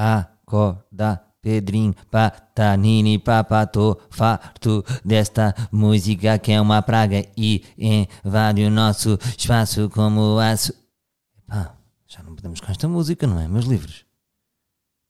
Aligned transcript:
Acorda, 0.00 1.22
Pedrinho, 1.42 1.94
patanini, 2.10 3.18
papato, 3.18 4.00
farto 4.08 4.82
desta 5.04 5.54
música 5.70 6.38
que 6.38 6.52
é 6.52 6.60
uma 6.60 6.80
praga 6.80 7.26
e 7.36 7.62
invade 7.78 8.62
o 8.64 8.70
nosso 8.70 9.18
espaço 9.36 9.90
como 9.90 10.38
aço. 10.38 10.72
Epá, 11.38 11.76
já 12.06 12.22
não 12.22 12.34
podemos 12.34 12.60
com 12.60 12.70
esta 12.70 12.88
música, 12.88 13.26
não 13.26 13.38
é, 13.38 13.46
meus 13.46 13.66
livros? 13.66 14.06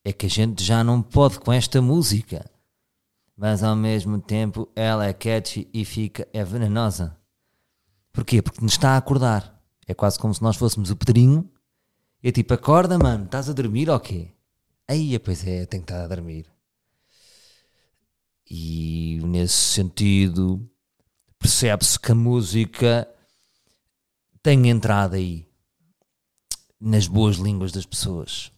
É 0.05 0.12
que 0.12 0.27
a 0.27 0.30
gente 0.30 0.64
já 0.64 0.82
não 0.82 1.02
pode 1.02 1.38
com 1.38 1.52
esta 1.52 1.80
música. 1.80 2.50
Mas 3.36 3.62
ao 3.62 3.77
mesmo 3.77 4.20
tempo 4.20 4.68
ela 4.75 5.07
é 5.07 5.12
catchy 5.12 5.68
e 5.72 5.84
fica, 5.84 6.27
é 6.32 6.45
venenosa. 6.45 7.16
Porquê? 8.12 8.43
Porque 8.43 8.61
nos 8.61 8.72
está 8.72 8.91
a 8.91 8.96
acordar. 8.96 9.57
É 9.86 9.95
quase 9.95 10.18
como 10.18 10.34
se 10.34 10.43
nós 10.43 10.57
fôssemos 10.57 10.91
o 10.91 10.96
Pedrinho. 10.96 11.48
E 12.22 12.29
é 12.29 12.32
tipo, 12.32 12.52
acorda, 12.52 12.98
mano, 12.98 13.25
estás 13.27 13.48
a 13.48 13.52
dormir 13.52 13.88
ou 13.88 14.00
quê? 14.00 14.32
Aí, 14.91 15.16
pois 15.20 15.46
é, 15.46 15.66
tenho 15.66 15.84
que 15.84 15.93
estar 15.93 16.03
a 16.03 16.08
dormir. 16.08 16.46
E 18.44 19.21
nesse 19.22 19.54
sentido, 19.54 20.68
percebe-se 21.39 21.96
que 21.96 22.11
a 22.11 22.14
música 22.17 23.08
tem 24.43 24.68
entrado 24.68 25.14
aí 25.14 25.48
nas 26.81 27.07
boas 27.07 27.36
línguas 27.36 27.71
das 27.71 27.86
pessoas. 27.86 28.50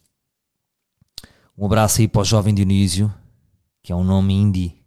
Um 1.54 1.66
abraço 1.66 2.00
aí 2.00 2.08
para 2.08 2.22
o 2.22 2.24
jovem 2.24 2.54
Dionísio, 2.54 3.12
que 3.82 3.92
é 3.92 3.94
um 3.94 4.02
nome 4.02 4.32
indie. 4.32 4.82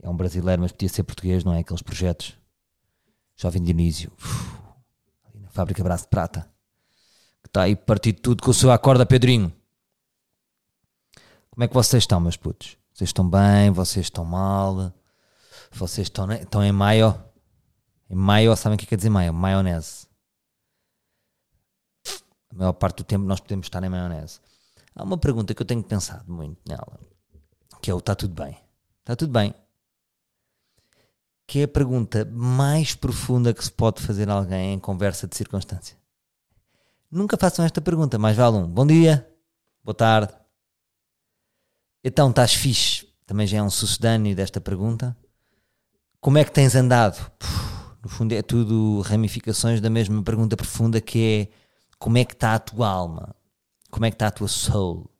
É 0.00 0.08
um 0.08 0.16
brasileiro, 0.16 0.62
mas 0.62 0.72
podia 0.72 0.88
ser 0.88 1.02
português, 1.02 1.44
não 1.44 1.52
é? 1.52 1.58
Aqueles 1.58 1.82
projetos. 1.82 2.34
Jovem 3.36 3.62
Dionísio. 3.62 4.10
Uf, 4.16 4.56
na 5.34 5.50
fábrica 5.50 5.84
Braço 5.84 6.04
de 6.04 6.08
Prata. 6.08 6.50
Que 7.42 7.50
está 7.50 7.64
aí 7.64 7.76
partido 7.76 8.22
tudo 8.22 8.42
com 8.42 8.52
o 8.52 8.54
seu 8.54 8.70
acorda, 8.70 9.04
Pedrinho. 9.04 9.57
Como 11.58 11.64
é 11.64 11.68
que 11.68 11.74
vocês 11.74 12.04
estão, 12.04 12.20
meus 12.20 12.36
putos? 12.36 12.78
Vocês 12.94 13.08
estão 13.08 13.28
bem? 13.28 13.72
Vocês 13.72 14.06
estão 14.06 14.24
mal? 14.24 14.94
Vocês 15.72 16.06
estão, 16.06 16.30
estão 16.30 16.62
em 16.62 16.70
maio? 16.70 17.20
Em 18.08 18.14
maio, 18.14 18.54
sabem 18.54 18.76
o 18.76 18.78
que 18.78 18.86
quer 18.86 18.94
dizer 18.94 19.10
maio? 19.10 19.34
Maionese. 19.34 20.06
A 22.48 22.54
maior 22.54 22.74
parte 22.74 22.98
do 22.98 23.02
tempo 23.02 23.24
nós 23.24 23.40
podemos 23.40 23.66
estar 23.66 23.82
em 23.82 23.88
maionese. 23.88 24.38
Há 24.94 25.02
uma 25.02 25.18
pergunta 25.18 25.52
que 25.52 25.60
eu 25.60 25.66
tenho 25.66 25.82
pensado 25.82 26.32
muito 26.32 26.60
nela, 26.64 27.00
que 27.82 27.90
é 27.90 27.94
o 27.94 27.98
está 27.98 28.14
tudo 28.14 28.40
bem? 28.40 28.56
Está 29.00 29.16
tudo 29.16 29.32
bem? 29.32 29.52
Que 31.44 31.62
é 31.62 31.64
a 31.64 31.68
pergunta 31.68 32.24
mais 32.24 32.94
profunda 32.94 33.52
que 33.52 33.64
se 33.64 33.72
pode 33.72 34.00
fazer 34.00 34.30
a 34.30 34.34
alguém 34.34 34.74
em 34.74 34.78
conversa 34.78 35.26
de 35.26 35.36
circunstância. 35.36 35.96
Nunca 37.10 37.36
façam 37.36 37.64
esta 37.64 37.80
pergunta, 37.80 38.16
mais 38.16 38.36
vale 38.36 38.58
um 38.58 38.68
bom 38.68 38.86
dia, 38.86 39.28
boa 39.82 39.92
tarde, 39.92 40.32
então, 42.02 42.30
estás 42.30 42.54
fixe? 42.54 43.08
Também 43.26 43.46
já 43.46 43.58
é 43.58 43.62
um 43.62 43.70
sucedâneo 43.70 44.34
desta 44.34 44.60
pergunta. 44.60 45.16
Como 46.20 46.38
é 46.38 46.44
que 46.44 46.52
tens 46.52 46.74
andado? 46.74 47.30
No 48.02 48.08
fundo, 48.08 48.32
é 48.32 48.42
tudo 48.42 49.00
ramificações 49.00 49.80
da 49.80 49.90
mesma 49.90 50.22
pergunta 50.22 50.56
profunda 50.56 51.00
que 51.00 51.50
é 51.50 51.98
como 51.98 52.16
é 52.16 52.24
que 52.24 52.32
está 52.32 52.54
a 52.54 52.58
tua 52.58 52.88
alma? 52.88 53.34
Como 53.90 54.06
é 54.06 54.10
que 54.10 54.14
está 54.14 54.28
a 54.28 54.30
tua 54.30 54.46
soul? 54.46 55.10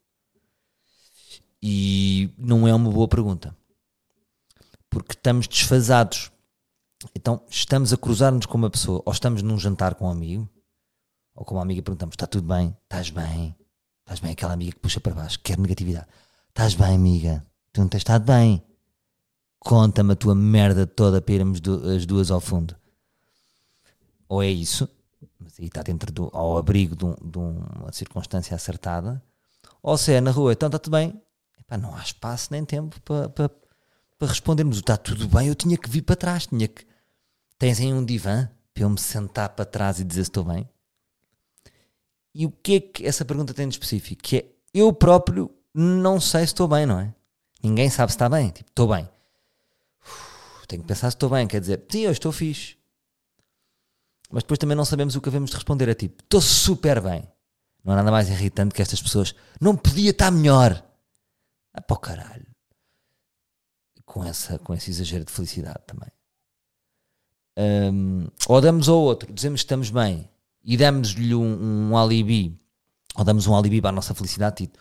E 1.61 2.33
não 2.37 2.65
é 2.67 2.73
uma 2.73 2.89
boa 2.89 3.07
pergunta. 3.07 3.55
Porque 4.89 5.11
estamos 5.11 5.45
desfasados. 5.45 6.31
Então, 7.13 7.43
estamos 7.49 7.91
a 7.91 7.97
cruzar-nos 7.97 8.45
com 8.45 8.57
uma 8.57 8.69
pessoa, 8.69 9.03
ou 9.05 9.11
estamos 9.11 9.41
num 9.41 9.59
jantar 9.59 9.95
com 9.95 10.07
um 10.07 10.11
amigo, 10.11 10.49
ou 11.35 11.45
com 11.45 11.55
uma 11.55 11.61
amiga 11.61 11.81
perguntamos: 11.81 12.13
está 12.13 12.25
tudo 12.25 12.47
bem? 12.47 12.75
Estás 12.83 13.09
bem? 13.09 13.55
Estás 13.99 14.19
bem? 14.19 14.31
Aquela 14.31 14.53
amiga 14.53 14.71
que 14.71 14.79
puxa 14.79 15.01
para 15.01 15.13
baixo, 15.13 15.39
quer 15.41 15.57
negatividade 15.57 16.07
Estás 16.59 16.73
bem, 16.73 16.93
amiga? 16.93 17.45
Tu 17.71 17.79
não 17.79 17.87
tens 17.87 18.01
estado 18.01 18.25
bem? 18.25 18.61
Conta-me 19.59 20.11
a 20.11 20.15
tua 20.17 20.35
merda 20.35 20.85
toda 20.85 21.21
para 21.21 21.35
irmos 21.35 21.61
as 21.95 22.05
duas 22.05 22.29
ao 22.29 22.41
fundo. 22.41 22.75
Ou 24.27 24.43
é 24.43 24.49
isso, 24.49 24.89
mas 25.39 25.57
aí 25.57 25.67
está 25.67 25.81
dentro 25.81 26.11
do, 26.11 26.29
ao 26.33 26.57
abrigo 26.57 26.97
de, 26.97 27.05
um, 27.05 27.15
de 27.23 27.37
uma 27.37 27.93
circunstância 27.93 28.53
acertada, 28.53 29.23
ou 29.81 29.97
se 29.97 30.11
é 30.11 30.19
na 30.19 30.31
rua, 30.31 30.51
então 30.51 30.67
está 30.67 30.77
tudo 30.77 30.97
bem. 30.97 31.21
Epá, 31.57 31.77
não 31.77 31.95
há 31.95 32.01
espaço 32.01 32.49
nem 32.51 32.65
tempo 32.65 32.99
para, 33.03 33.29
para, 33.29 33.49
para 34.17 34.27
respondermos. 34.27 34.79
Está 34.79 34.97
tudo 34.97 35.29
bem, 35.29 35.47
eu 35.47 35.55
tinha 35.55 35.77
que 35.77 35.89
vir 35.89 36.01
para 36.01 36.17
trás, 36.17 36.45
tinha 36.45 36.67
que. 36.67 36.85
Tens 37.57 37.79
aí 37.79 37.93
um 37.93 38.03
divã 38.03 38.49
para 38.73 38.83
eu 38.83 38.89
me 38.89 38.99
sentar 38.99 39.47
para 39.47 39.63
trás 39.63 40.01
e 40.01 40.03
dizer 40.03 40.25
se 40.25 40.29
estou 40.29 40.43
bem? 40.43 40.67
E 42.35 42.45
o 42.45 42.51
que 42.51 42.75
é 42.75 42.79
que 42.81 43.07
essa 43.07 43.23
pergunta 43.23 43.53
tem 43.53 43.65
de 43.65 43.75
específico? 43.75 44.21
Que 44.21 44.37
é 44.39 44.45
eu 44.73 44.91
próprio 44.91 45.49
não 45.73 46.19
sei 46.19 46.41
se 46.41 46.47
estou 46.47 46.67
bem, 46.67 46.85
não 46.85 46.99
é? 46.99 47.13
Ninguém 47.61 47.89
sabe 47.89 48.11
se 48.11 48.15
está 48.15 48.29
bem. 48.29 48.49
Tipo, 48.49 48.69
estou 48.69 48.87
bem. 48.87 49.09
Uf, 50.01 50.67
tenho 50.67 50.81
que 50.81 50.87
pensar 50.87 51.09
se 51.09 51.15
estou 51.15 51.29
bem. 51.29 51.47
Quer 51.47 51.61
dizer, 51.61 51.83
sim, 51.89 51.99
eu 52.01 52.11
estou 52.11 52.31
fixe. 52.31 52.77
Mas 54.31 54.43
depois 54.43 54.57
também 54.57 54.77
não 54.77 54.85
sabemos 54.85 55.15
o 55.15 55.21
que 55.21 55.29
havemos 55.29 55.49
de 55.49 55.55
responder. 55.55 55.89
É 55.89 55.93
tipo, 55.93 56.23
estou 56.23 56.41
super 56.41 57.01
bem. 57.01 57.27
Não 57.83 57.93
há 57.93 57.97
nada 57.97 58.11
mais 58.11 58.29
irritante 58.29 58.73
que 58.73 58.81
estas 58.81 59.01
pessoas. 59.01 59.33
Não 59.59 59.75
podia 59.75 60.11
estar 60.11 60.31
melhor. 60.31 60.83
Ah, 61.73 61.81
para 61.81 61.95
o 61.95 61.99
caralho. 61.99 62.47
Com, 64.05 64.23
essa, 64.23 64.57
com 64.59 64.73
esse 64.73 64.89
exagero 64.89 65.25
de 65.25 65.31
felicidade 65.31 65.79
também. 65.85 66.09
Um, 67.57 68.27
ou 68.47 68.61
damos 68.61 68.87
ao 68.87 68.97
outro, 68.97 69.31
dizemos 69.33 69.59
que 69.61 69.65
estamos 69.65 69.89
bem 69.89 70.29
e 70.63 70.77
damos-lhe 70.77 71.35
um, 71.35 71.89
um 71.89 71.97
alibi, 71.97 72.57
ou 73.15 73.23
damos 73.25 73.47
um 73.47 73.55
alibi 73.55 73.81
para 73.81 73.89
a 73.89 73.93
nossa 73.93 74.15
felicidade, 74.15 74.65
tipo, 74.65 74.79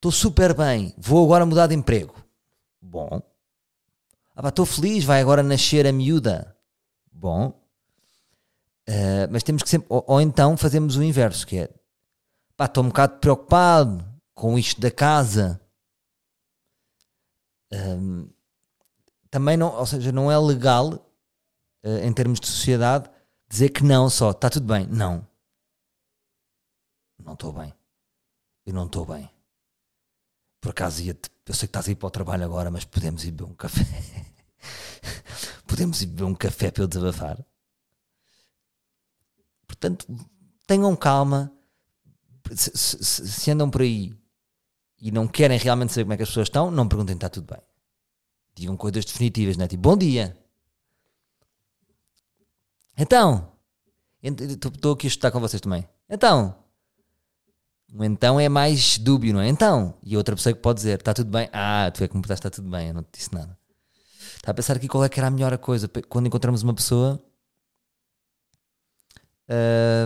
Estou 0.00 0.10
super 0.10 0.54
bem, 0.54 0.94
vou 0.96 1.22
agora 1.22 1.44
mudar 1.44 1.66
de 1.66 1.74
emprego. 1.74 2.14
Bom. 2.80 3.20
Ah, 4.34 4.48
estou 4.48 4.64
feliz, 4.64 5.04
vai 5.04 5.20
agora 5.20 5.42
nascer 5.42 5.86
a 5.86 5.92
miúda. 5.92 6.56
Bom. 7.12 7.48
Uh, 8.88 9.28
mas 9.30 9.42
temos 9.42 9.62
que 9.62 9.68
sempre. 9.68 9.86
Ou, 9.90 10.02
ou, 10.06 10.18
então 10.18 10.56
fazemos 10.56 10.96
o 10.96 11.02
inverso, 11.02 11.46
que 11.46 11.58
é 11.58 11.70
pá, 12.56 12.64
estou 12.64 12.82
um 12.82 12.88
bocado 12.88 13.18
preocupado 13.18 14.02
com 14.32 14.58
isto 14.58 14.80
da 14.80 14.90
casa. 14.90 15.60
Um, 17.70 18.26
também 19.30 19.58
não, 19.58 19.76
ou 19.76 19.84
seja, 19.84 20.10
não 20.10 20.32
é 20.32 20.38
legal 20.38 20.94
uh, 21.84 21.98
em 22.02 22.12
termos 22.14 22.40
de 22.40 22.46
sociedade 22.46 23.10
dizer 23.50 23.68
que 23.68 23.84
não 23.84 24.08
só, 24.08 24.30
está 24.30 24.48
tudo 24.48 24.66
bem. 24.66 24.86
Não. 24.86 25.28
Não 27.22 27.34
estou 27.34 27.52
bem. 27.52 27.74
Eu 28.64 28.72
não 28.72 28.86
estou 28.86 29.04
bem. 29.04 29.30
Por 30.60 30.70
acaso 30.70 31.02
ia 31.02 31.14
eu 31.50 31.54
sei 31.54 31.66
que 31.66 31.70
estás 31.70 31.88
a 31.88 31.90
ir 31.90 31.96
para 31.96 32.06
o 32.06 32.10
trabalho 32.10 32.44
agora, 32.44 32.70
mas 32.70 32.84
podemos 32.84 33.24
ir 33.24 33.32
beber 33.32 33.50
um 33.50 33.54
café. 33.54 33.84
podemos 35.66 36.00
ir 36.00 36.06
beber 36.06 36.22
um 36.22 36.34
café 36.34 36.70
para 36.70 36.84
eu 36.84 36.86
desabafar. 36.86 37.44
Portanto, 39.66 40.06
tenham 40.68 40.94
calma. 40.94 41.52
Se, 42.54 42.70
se, 42.76 43.28
se, 43.28 43.50
andam 43.50 43.68
por 43.68 43.80
aí 43.82 44.14
e 45.00 45.10
não 45.10 45.26
querem 45.26 45.58
realmente 45.58 45.92
saber 45.92 46.04
como 46.04 46.12
é 46.12 46.16
que 46.16 46.22
as 46.22 46.28
pessoas 46.28 46.46
estão, 46.46 46.70
não 46.70 46.86
perguntem 46.86 47.16
está 47.16 47.28
tudo 47.28 47.52
bem. 47.52 47.62
Digam 48.54 48.76
coisas 48.76 49.04
definitivas, 49.04 49.56
não 49.56 49.64
é? 49.64 49.68
Tipo, 49.68 49.82
bom 49.82 49.96
dia. 49.96 50.38
Então, 52.96 53.52
estou 54.22 54.92
aqui 54.92 55.06
a 55.06 55.08
estudar 55.08 55.32
com 55.32 55.40
vocês 55.40 55.60
também. 55.60 55.88
Então, 56.08 56.59
um 57.92 58.04
então 58.04 58.38
é 58.38 58.48
mais 58.48 58.98
dúbio, 58.98 59.34
não 59.34 59.40
é? 59.40 59.48
Então. 59.48 59.94
E 60.02 60.16
outra 60.16 60.36
pessoa 60.36 60.52
que 60.52 60.60
pode 60.60 60.76
dizer, 60.78 60.98
está 60.98 61.12
tudo 61.12 61.30
bem? 61.30 61.48
Ah, 61.52 61.90
tu 61.92 62.04
é 62.04 62.08
que 62.08 62.16
me 62.16 62.22
está 62.22 62.50
tudo 62.50 62.70
bem, 62.70 62.88
eu 62.88 62.94
não 62.94 63.02
te 63.02 63.18
disse 63.18 63.34
nada. 63.34 63.58
Está 64.36 64.52
a 64.52 64.54
pensar 64.54 64.76
aqui 64.76 64.88
qual 64.88 65.04
é 65.04 65.08
que 65.08 65.18
era 65.18 65.26
a 65.26 65.30
melhor 65.30 65.56
coisa. 65.58 65.88
Quando 66.08 66.26
encontramos 66.26 66.62
uma 66.62 66.72
pessoa, 66.72 67.22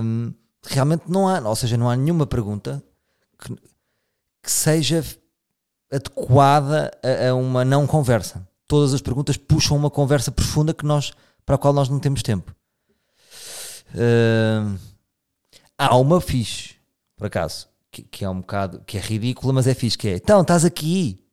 hum, 0.02 0.32
realmente 0.64 1.04
não 1.08 1.28
há, 1.28 1.40
ou 1.40 1.54
seja, 1.54 1.76
não 1.76 1.88
há 1.90 1.96
nenhuma 1.96 2.26
pergunta 2.26 2.82
que, 3.38 3.54
que 4.42 4.50
seja 4.50 5.04
adequada 5.92 6.90
a, 7.02 7.28
a, 7.28 7.34
uma 7.34 7.64
não 7.64 7.86
conversa. 7.86 8.48
Todas 8.66 8.94
as 8.94 9.02
perguntas 9.02 9.36
puxam 9.36 9.76
uma 9.76 9.90
conversa 9.90 10.32
profunda 10.32 10.72
que 10.72 10.86
nós, 10.86 11.12
para 11.44 11.56
a 11.56 11.58
qual 11.58 11.72
nós 11.74 11.88
não 11.88 12.00
temos 12.00 12.22
tempo. 12.22 12.54
Hum, 13.94 14.78
há 15.78 15.96
uma 15.96 16.20
fixe, 16.20 16.74
por 17.16 17.26
acaso, 17.26 17.68
que, 17.94 18.02
que, 18.02 18.24
é 18.24 18.28
um 18.28 18.40
bocado, 18.40 18.82
que 18.84 18.98
é 18.98 19.00
ridícula, 19.00 19.52
mas 19.52 19.68
é 19.68 19.74
fixe, 19.74 19.96
que 19.96 20.08
é, 20.08 20.16
então, 20.16 20.42
estás 20.42 20.64
aqui? 20.64 21.24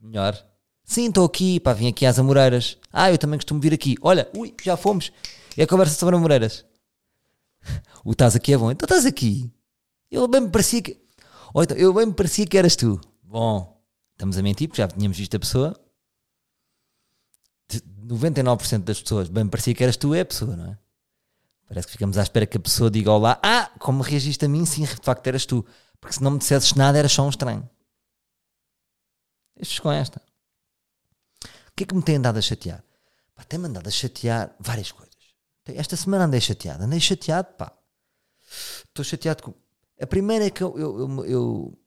Melhor. 0.00 0.34
Sim, 0.82 1.08
estou 1.08 1.26
aqui, 1.26 1.60
pá, 1.60 1.74
vim 1.74 1.88
aqui 1.88 2.06
às 2.06 2.18
Amoreiras. 2.18 2.78
Ah, 2.90 3.10
eu 3.12 3.18
também 3.18 3.38
costumo 3.38 3.60
vir 3.60 3.74
aqui. 3.74 3.96
Olha, 4.00 4.28
ui, 4.34 4.54
já 4.62 4.76
fomos. 4.76 5.12
É 5.56 5.64
a 5.64 5.66
conversa 5.66 5.94
sobre 5.94 6.16
Amoreiras. 6.16 6.64
O 8.02 8.12
estás 8.12 8.34
aqui 8.34 8.54
é 8.54 8.56
bom. 8.56 8.70
Então 8.70 8.86
estás 8.86 9.04
aqui. 9.04 9.52
Eu 10.10 10.26
bem 10.26 10.40
me 10.40 10.48
parecia 10.48 10.80
que... 10.80 10.98
Ou 11.52 11.62
então, 11.62 11.76
eu 11.76 11.92
bem 11.92 12.06
me 12.06 12.14
parecia 12.14 12.46
que 12.46 12.56
eras 12.56 12.74
tu. 12.74 12.98
Bom, 13.22 13.78
estamos 14.12 14.38
a 14.38 14.42
mentir, 14.42 14.68
porque 14.68 14.80
já 14.80 14.88
tínhamos 14.88 15.18
visto 15.18 15.36
a 15.36 15.38
pessoa. 15.38 15.78
99% 18.06 18.78
das 18.84 19.02
pessoas, 19.02 19.28
bem 19.28 19.44
me 19.44 19.50
parecia 19.50 19.74
que 19.74 19.82
eras 19.82 19.98
tu, 19.98 20.14
é 20.14 20.20
a 20.20 20.24
pessoa, 20.24 20.56
não 20.56 20.72
é? 20.72 20.78
Parece 21.68 21.86
que 21.86 21.92
ficamos 21.92 22.18
à 22.18 22.22
espera 22.22 22.46
que 22.46 22.56
a 22.56 22.60
pessoa 22.60 22.90
diga 22.90 23.12
olá. 23.12 23.38
Ah, 23.44 23.70
como 23.78 24.02
reagiste 24.02 24.44
a 24.44 24.48
mim? 24.48 24.66
Sim, 24.66 24.82
de 24.82 24.96
facto 24.96 25.24
eras 25.28 25.46
tu. 25.46 25.64
Porque 26.00 26.14
se 26.14 26.22
não 26.22 26.32
me 26.32 26.38
dissesses 26.38 26.74
nada, 26.74 26.98
era 26.98 27.08
só 27.08 27.24
um 27.24 27.28
estranho. 27.28 27.68
Estes 29.56 29.78
com 29.78 29.92
esta. 29.92 30.22
O 31.44 31.72
que 31.76 31.84
é 31.84 31.86
que 31.86 31.94
me 31.94 32.02
tem 32.02 32.16
andado 32.16 32.38
a 32.38 32.42
chatear? 32.42 32.82
Pá, 33.34 33.44
tem-me 33.44 33.66
andado 33.66 33.86
a 33.86 33.90
chatear 33.90 34.54
várias 34.58 34.90
coisas. 34.90 35.10
Esta 35.66 35.96
semana 35.96 36.24
andei 36.24 36.40
chateado. 36.40 36.84
Andei 36.84 37.00
chateado, 37.00 37.48
pá. 37.54 37.72
Estou 38.84 39.04
chateado 39.04 39.42
com. 39.42 39.54
A 40.00 40.06
primeira 40.06 40.46
é 40.46 40.50
que 40.50 40.62
eu, 40.62 40.76
eu, 40.78 40.98
eu, 40.98 41.24
eu 41.26 41.78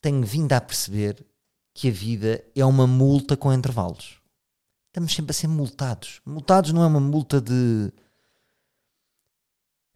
tenho 0.00 0.24
vindo 0.26 0.52
a 0.52 0.60
perceber 0.60 1.24
que 1.72 1.88
a 1.88 1.92
vida 1.92 2.44
é 2.54 2.64
uma 2.64 2.86
multa 2.86 3.36
com 3.36 3.52
intervalos. 3.52 4.20
Estamos 4.88 5.14
sempre 5.14 5.30
a 5.30 5.34
ser 5.34 5.48
multados. 5.48 6.20
Multados 6.26 6.72
não 6.72 6.82
é 6.82 6.86
uma 6.86 7.00
multa 7.00 7.40
de. 7.40 7.92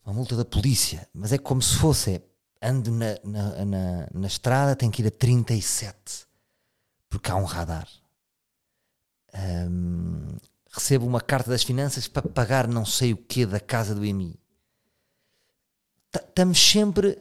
Uma 0.04 0.14
multa 0.14 0.36
da 0.36 0.44
polícia, 0.44 1.08
mas 1.12 1.32
é 1.32 1.38
como 1.38 1.60
se 1.60 1.76
fosse. 1.76 2.14
É, 2.14 2.22
ando 2.62 2.90
na, 2.90 3.18
na, 3.24 3.64
na, 3.64 4.08
na 4.12 4.26
estrada, 4.26 4.76
tenho 4.76 4.92
que 4.92 5.02
ir 5.02 5.06
a 5.06 5.10
37 5.10 6.26
porque 7.08 7.30
há 7.30 7.36
um 7.36 7.44
radar. 7.44 7.88
Um, 9.34 10.36
recebo 10.70 11.06
uma 11.06 11.20
carta 11.20 11.50
das 11.50 11.62
finanças 11.62 12.08
para 12.08 12.28
pagar 12.28 12.68
não 12.68 12.84
sei 12.84 13.12
o 13.12 13.16
que 13.16 13.46
da 13.46 13.60
casa 13.60 13.94
do 13.94 14.04
EMI. 14.04 14.38
Estamos 16.14 16.58
sempre. 16.58 17.18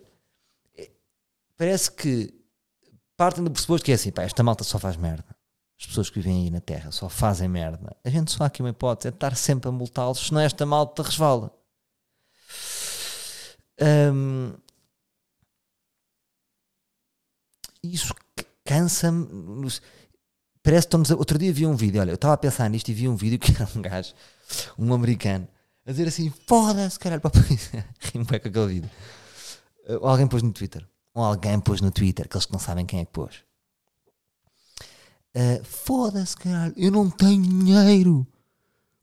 Eh, 0.77 0.91
parece 1.57 1.91
que 1.91 2.33
partem 3.17 3.43
do 3.43 3.51
pressuposto 3.51 3.85
que 3.85 3.91
é 3.91 3.95
assim, 3.95 4.11
pá, 4.11 4.23
esta 4.23 4.43
malta 4.43 4.63
só 4.63 4.79
faz 4.79 4.95
merda. 4.97 5.35
As 5.79 5.85
pessoas 5.85 6.09
que 6.09 6.19
vivem 6.19 6.43
aí 6.43 6.49
na 6.49 6.61
Terra 6.61 6.91
só 6.91 7.09
fazem 7.09 7.49
merda. 7.49 7.95
A 8.03 8.09
gente 8.09 8.31
só 8.31 8.43
há 8.43 8.47
aqui 8.47 8.61
uma 8.61 8.69
hipótese, 8.69 9.09
é 9.09 9.11
estar 9.11 9.35
sempre 9.35 9.67
a 9.67 9.71
multá-los, 9.71 10.27
senão 10.27 10.41
esta 10.41 10.65
malta 10.65 11.03
resvala. 11.03 11.51
Um, 13.81 14.53
isso 17.93 18.13
cansa-me. 18.63 19.27
Parece 20.63 20.87
que 20.87 20.87
estamos. 20.87 21.11
A... 21.11 21.15
Outro 21.15 21.37
dia 21.37 21.53
vi 21.53 21.65
um 21.65 21.75
vídeo, 21.75 22.01
olha, 22.01 22.11
eu 22.11 22.15
estava 22.15 22.33
a 22.33 22.37
pensar 22.37 22.69
nisto 22.69 22.89
e 22.89 22.93
vi 22.93 23.07
um 23.07 23.15
vídeo 23.15 23.37
que 23.37 23.51
era 23.51 23.69
um 23.75 23.81
gajo, 23.81 24.13
um 24.77 24.93
americano, 24.93 25.47
a 25.85 25.91
dizer 25.91 26.07
assim: 26.07 26.33
foda-se, 26.47 26.97
caralho, 26.99 27.21
para 27.21 27.39
a 27.39 27.43
polícia. 27.43 27.85
Rimo 27.99 28.25
com 28.25 28.35
aquele 28.35 28.67
vídeo. 28.67 28.91
Ou 29.87 30.07
alguém 30.07 30.27
pôs 30.27 30.41
no 30.41 30.51
Twitter. 30.51 30.85
Ou 31.13 31.23
alguém 31.23 31.59
pôs 31.59 31.81
no 31.81 31.91
Twitter, 31.91 32.25
aqueles 32.25 32.45
que 32.45 32.51
não 32.51 32.59
sabem 32.59 32.85
quem 32.85 32.99
é 32.99 33.05
que 33.05 33.11
pôs. 33.11 33.43
Uh, 35.35 35.63
foda-se, 35.63 36.35
caralho, 36.35 36.73
eu 36.77 36.91
não 36.91 37.09
tenho 37.09 37.41
dinheiro. 37.41 38.25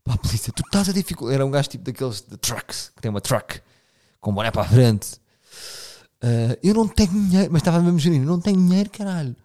Pá, 0.03 0.17
polícia, 0.17 0.51
tu 0.51 0.61
estás 0.65 0.89
a 0.89 0.91
dificultar. 0.91 1.35
Era 1.35 1.45
um 1.45 1.51
gajo 1.51 1.69
tipo 1.69 1.83
daqueles 1.85 2.21
de 2.21 2.35
trucks, 2.37 2.91
que 2.95 3.01
tem 3.01 3.09
uma 3.09 3.21
truck 3.21 3.61
com 4.19 4.33
boné 4.33 4.51
para 4.51 4.63
a 4.63 4.65
frente. 4.65 5.21
Uh, 6.23 6.57
eu 6.63 6.73
não 6.73 6.87
tenho 6.87 7.11
dinheiro, 7.11 7.51
mas 7.51 7.61
estava 7.61 7.81
mesmo 7.81 7.99
gerindo, 7.99 8.25
não 8.25 8.39
tenho 8.39 8.55
dinheiro, 8.55 8.89
caralho. 8.89 9.35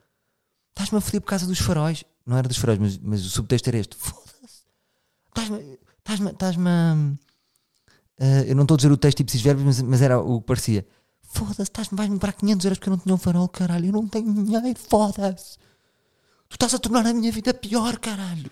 Estás-me 0.71 0.99
a 0.99 1.01
foder 1.01 1.21
por 1.21 1.27
causa 1.27 1.45
dos 1.45 1.59
faróis. 1.59 2.05
Não 2.25 2.37
era 2.37 2.47
dos 2.47 2.57
faróis, 2.57 2.79
mas, 2.79 2.99
mas 2.99 3.27
o 3.27 3.31
subtexto 3.31 3.69
era 3.69 3.79
este. 3.79 3.97
Foda-se. 3.97 4.63
Estás-me. 5.29 5.79
Estás-me. 5.99 6.31
Estás-me. 6.31 6.71
Uh, 8.21 8.45
eu 8.47 8.55
não 8.55 8.63
estou 8.63 8.75
a 8.75 8.77
dizer 8.77 8.93
o 8.93 8.97
texto 8.97 9.21
e 9.21 9.25
preciso 9.25 9.43
verbos, 9.43 9.65
mas, 9.65 9.83
mas 9.83 10.03
era 10.03 10.21
o 10.21 10.41
que 10.41 10.47
parecia. 10.47 10.87
Foda-se, 11.23 11.63
estás-me, 11.63 11.97
vais-me 11.97 12.15
comprar 12.15 12.33
500 12.33 12.65
euros 12.65 12.79
porque 12.79 12.89
eu 12.89 12.93
não 12.93 12.99
tinha 12.99 13.15
um 13.15 13.19
farol, 13.19 13.49
caralho. 13.49 13.87
Eu 13.87 13.93
não 13.93 14.07
tenho 14.07 14.33
dinheiro, 14.33 14.79
foda-se. 14.79 15.59
Tu 16.49 16.55
estás 16.55 16.75
a 16.75 16.79
tornar 16.79 17.05
a 17.07 17.13
minha 17.13 17.33
vida 17.33 17.53
pior, 17.53 17.99
caralho. 17.99 18.51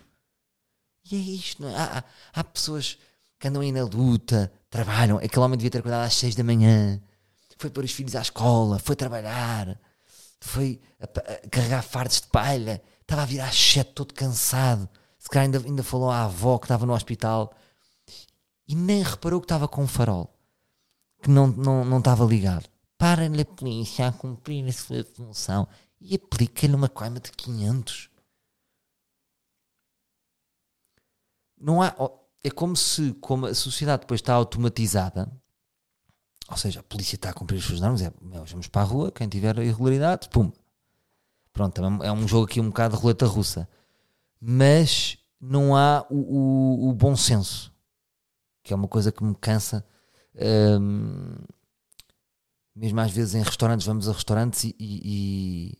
E 1.10 1.14
é 1.14 1.18
isto, 1.18 1.62
não 1.62 1.68
é? 1.68 1.76
Há, 1.76 1.98
há, 1.98 2.04
há 2.40 2.44
pessoas 2.44 2.98
que 3.38 3.46
andam 3.46 3.62
aí 3.62 3.70
na 3.70 3.84
luta, 3.84 4.52
trabalham. 4.68 5.18
Aquele 5.18 5.44
homem 5.44 5.56
devia 5.56 5.70
ter 5.70 5.78
acordado 5.78 6.06
às 6.06 6.14
6 6.14 6.34
da 6.34 6.42
manhã, 6.42 7.00
foi 7.56 7.70
pôr 7.70 7.84
os 7.84 7.92
filhos 7.92 8.14
à 8.14 8.20
escola, 8.20 8.78
foi 8.78 8.94
trabalhar, 8.94 9.78
foi 10.40 10.80
a, 11.00 11.04
a 11.04 11.48
carregar 11.48 11.82
fardos 11.82 12.20
de 12.20 12.28
palha, 12.28 12.82
estava 13.00 13.22
a 13.22 13.26
virar 13.26 13.52
sete 13.52 13.92
todo 13.92 14.14
cansado. 14.14 14.88
Se 15.18 15.28
calhar 15.28 15.46
ainda, 15.46 15.58
ainda 15.58 15.82
falou 15.82 16.10
à 16.10 16.24
avó 16.24 16.58
que 16.58 16.66
estava 16.66 16.86
no 16.86 16.92
hospital 16.92 17.52
e 18.68 18.74
nem 18.74 19.02
reparou 19.02 19.40
que 19.40 19.46
estava 19.46 19.66
com 19.66 19.82
um 19.82 19.88
farol 19.88 20.32
que 21.22 21.30
não, 21.30 21.48
não, 21.48 21.84
não 21.84 21.98
estava 21.98 22.24
ligado. 22.24 22.68
Para-lhe 22.98 23.42
a 23.42 23.44
polícia 23.44 24.08
a 24.08 24.12
cumprir 24.12 24.66
a 24.68 24.72
sua 24.72 25.04
função 25.04 25.66
e 26.00 26.14
aplica-lhe 26.14 26.74
uma 26.74 26.88
coima 26.88 27.18
de 27.18 27.32
500. 27.32 28.10
Não 31.58 31.82
há. 31.82 31.94
É 32.44 32.50
como 32.50 32.76
se 32.76 33.12
como 33.14 33.46
a 33.46 33.54
sociedade 33.54 34.02
depois 34.02 34.20
está 34.20 34.34
automatizada 34.34 35.30
ou 36.48 36.56
seja, 36.56 36.80
a 36.80 36.82
polícia 36.82 37.16
está 37.16 37.30
a 37.30 37.34
cumprir 37.34 37.58
os 37.58 37.66
seus 37.66 37.80
normas, 37.80 38.02
é, 38.02 38.12
vamos 38.20 38.68
para 38.68 38.82
a 38.82 38.84
rua, 38.84 39.10
quem 39.10 39.28
tiver 39.28 39.58
irregularidade, 39.58 40.28
pum. 40.28 40.52
Pronto, 41.52 41.82
é 42.02 42.12
um 42.12 42.28
jogo 42.28 42.44
aqui 42.44 42.60
um 42.60 42.68
bocado 42.68 42.96
de 42.96 43.02
roleta 43.02 43.26
russa. 43.26 43.68
Mas 44.38 45.18
não 45.40 45.74
há 45.74 46.06
o, 46.10 46.16
o, 46.16 46.90
o 46.90 46.92
bom 46.92 47.16
senso, 47.16 47.72
que 48.62 48.72
é 48.72 48.76
uma 48.76 48.86
coisa 48.86 49.10
que 49.10 49.24
me 49.24 49.34
cansa. 49.34 49.84
Um, 50.34 51.34
mesmo 52.74 53.00
às 53.00 53.10
vezes 53.10 53.34
em 53.34 53.42
restaurantes, 53.42 53.86
vamos 53.86 54.06
a 54.06 54.12
restaurantes 54.12 54.64
e, 54.64 54.76
e, 54.78 55.78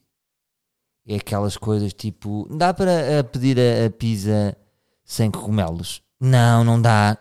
e 1.04 1.14
é 1.14 1.16
aquelas 1.16 1.58
coisas 1.58 1.92
tipo: 1.92 2.48
dá 2.56 2.72
para 2.72 3.22
pedir 3.24 3.58
a, 3.60 3.86
a 3.86 3.90
pizza 3.90 4.56
sem 5.04 5.30
cogumelos? 5.30 6.02
Não, 6.18 6.64
não 6.64 6.80
dá 6.80 7.18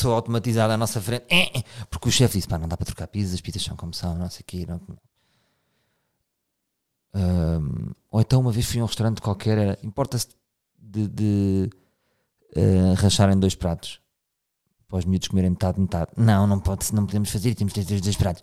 pessoa 0.00 0.14
automatizada 0.16 0.74
à 0.74 0.76
nossa 0.76 1.00
frente, 1.00 1.26
é, 1.28 1.58
é, 1.58 1.62
porque 1.90 2.08
o 2.08 2.12
chefe 2.12 2.38
disse: 2.38 2.48
pá, 2.48 2.58
não 2.58 2.66
dá 2.66 2.76
para 2.76 2.86
trocar 2.86 3.06
pizzas, 3.06 3.34
as 3.34 3.40
pizzas 3.40 3.62
são 3.62 3.76
como 3.76 3.92
são, 3.92 4.16
não 4.16 4.30
sei 4.30 4.40
o 4.40 4.44
quê. 4.44 4.66
Não... 4.66 4.80
Um, 7.12 7.92
ou 8.10 8.20
então 8.20 8.40
uma 8.40 8.52
vez 8.52 8.66
fui 8.66 8.80
a 8.80 8.84
um 8.84 8.86
restaurante 8.86 9.20
qualquer, 9.20 9.78
importa-se 9.84 10.28
de, 10.78 11.08
de 11.08 11.70
uh, 12.56 12.94
racharem 12.94 13.38
dois 13.38 13.54
pratos 13.54 14.00
para 14.88 14.98
os 14.98 15.04
miúdos 15.04 15.28
comerem 15.28 15.50
metade, 15.50 15.78
metade. 15.78 16.12
Não, 16.16 16.46
não, 16.46 16.58
pode, 16.58 16.92
não 16.94 17.04
podemos 17.04 17.30
fazer, 17.30 17.54
temos 17.54 17.72
de 17.72 17.84
ter 17.84 18.00
dois 18.00 18.16
pratos. 18.16 18.42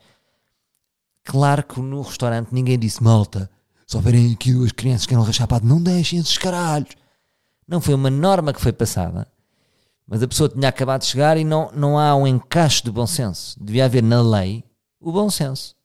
Claro 1.23 1.63
que 1.63 1.79
no 1.81 2.01
restaurante 2.01 2.53
ninguém 2.53 2.77
disse 2.77 3.03
malta, 3.03 3.49
só 3.85 3.99
verem 3.99 4.33
aqui 4.33 4.53
duas 4.53 4.71
crianças 4.71 5.05
que 5.05 5.09
querem 5.09 5.25
rachar 5.25 5.47
prato, 5.47 5.65
não 5.65 5.81
deixem 5.81 6.19
esses 6.19 6.37
caralhos. 6.37 6.91
Não 7.67 7.81
foi 7.81 7.95
uma 7.95 8.09
norma 8.09 8.53
que 8.53 8.61
foi 8.61 8.71
passada 8.71 9.27
mas 10.07 10.23
a 10.23 10.27
pessoa 10.27 10.47
tinha 10.47 10.69
acabado 10.69 11.01
de 11.01 11.07
chegar 11.07 11.37
e 11.37 11.43
não, 11.43 11.69
não 11.73 11.99
há 11.99 12.15
um 12.15 12.25
encaixe 12.25 12.81
de 12.81 12.89
bom 12.89 13.05
senso. 13.05 13.61
Devia 13.61 13.85
haver 13.85 14.01
na 14.01 14.21
lei 14.21 14.63
o 14.99 15.11
bom 15.11 15.29
senso. 15.29 15.75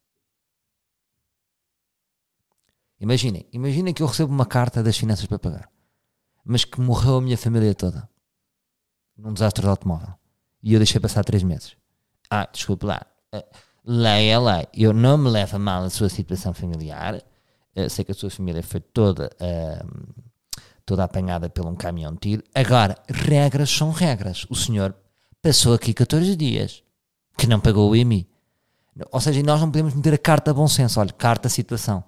Imaginem, 3.00 3.44
imaginem 3.52 3.93
que 3.93 4.00
eu 4.00 4.06
recebo 4.06 4.32
uma 4.32 4.46
carta 4.46 4.81
das 4.81 4.96
finanças 4.96 5.26
para 5.26 5.38
pagar, 5.38 5.69
mas 6.44 6.64
que 6.64 6.81
morreu 6.81 7.17
a 7.17 7.20
minha 7.20 7.36
família 7.36 7.74
toda 7.74 8.08
num 9.17 9.32
desastre 9.32 9.62
de 9.62 9.69
automóvel 9.69 10.14
e 10.62 10.72
eu 10.72 10.79
deixei 10.79 11.00
passar 11.00 11.24
três 11.24 11.43
meses. 11.43 11.76
Ah, 12.31 12.48
desculpe 12.50 12.86
lá, 12.86 13.05
uh, 13.34 13.43
lei 13.84 14.29
é 14.29 14.38
lei. 14.38 14.67
Eu 14.72 14.93
não 14.93 15.19
me 15.19 15.29
levo 15.29 15.56
a 15.56 15.58
mal 15.58 15.82
a 15.82 15.91
sua 15.91 16.08
situação 16.08 16.55
familiar. 16.55 17.17
Uh, 17.76 17.91
sei 17.91 18.05
que 18.05 18.12
a 18.12 18.14
sua 18.14 18.31
família 18.31 18.62
foi 18.62 18.81
toda 18.81 19.31
uh, 19.41 20.24
toda 20.84 21.05
apanhada 21.05 21.48
por 21.48 21.67
um 21.67 21.74
caminhão 21.74 22.12
de 22.12 22.19
tiro. 22.19 22.44
Agora, 22.55 22.96
regras 23.08 23.70
são 23.70 23.91
regras. 23.91 24.46
O 24.48 24.55
senhor 24.55 24.94
passou 25.41 25.74
aqui 25.74 25.93
14 25.93 26.36
dias 26.36 26.82
que 27.36 27.46
não 27.46 27.60
pagou 27.60 27.91
o 27.91 27.96
IMI. 27.96 28.29
Ou 29.10 29.20
seja, 29.20 29.43
nós 29.43 29.60
não 29.60 29.70
podemos 29.70 29.94
meter 29.94 30.15
a 30.15 30.19
carta 30.19 30.53
bom 30.53 30.69
senso. 30.69 31.01
Olha, 31.01 31.12
carta 31.12 31.48
situação. 31.48 32.05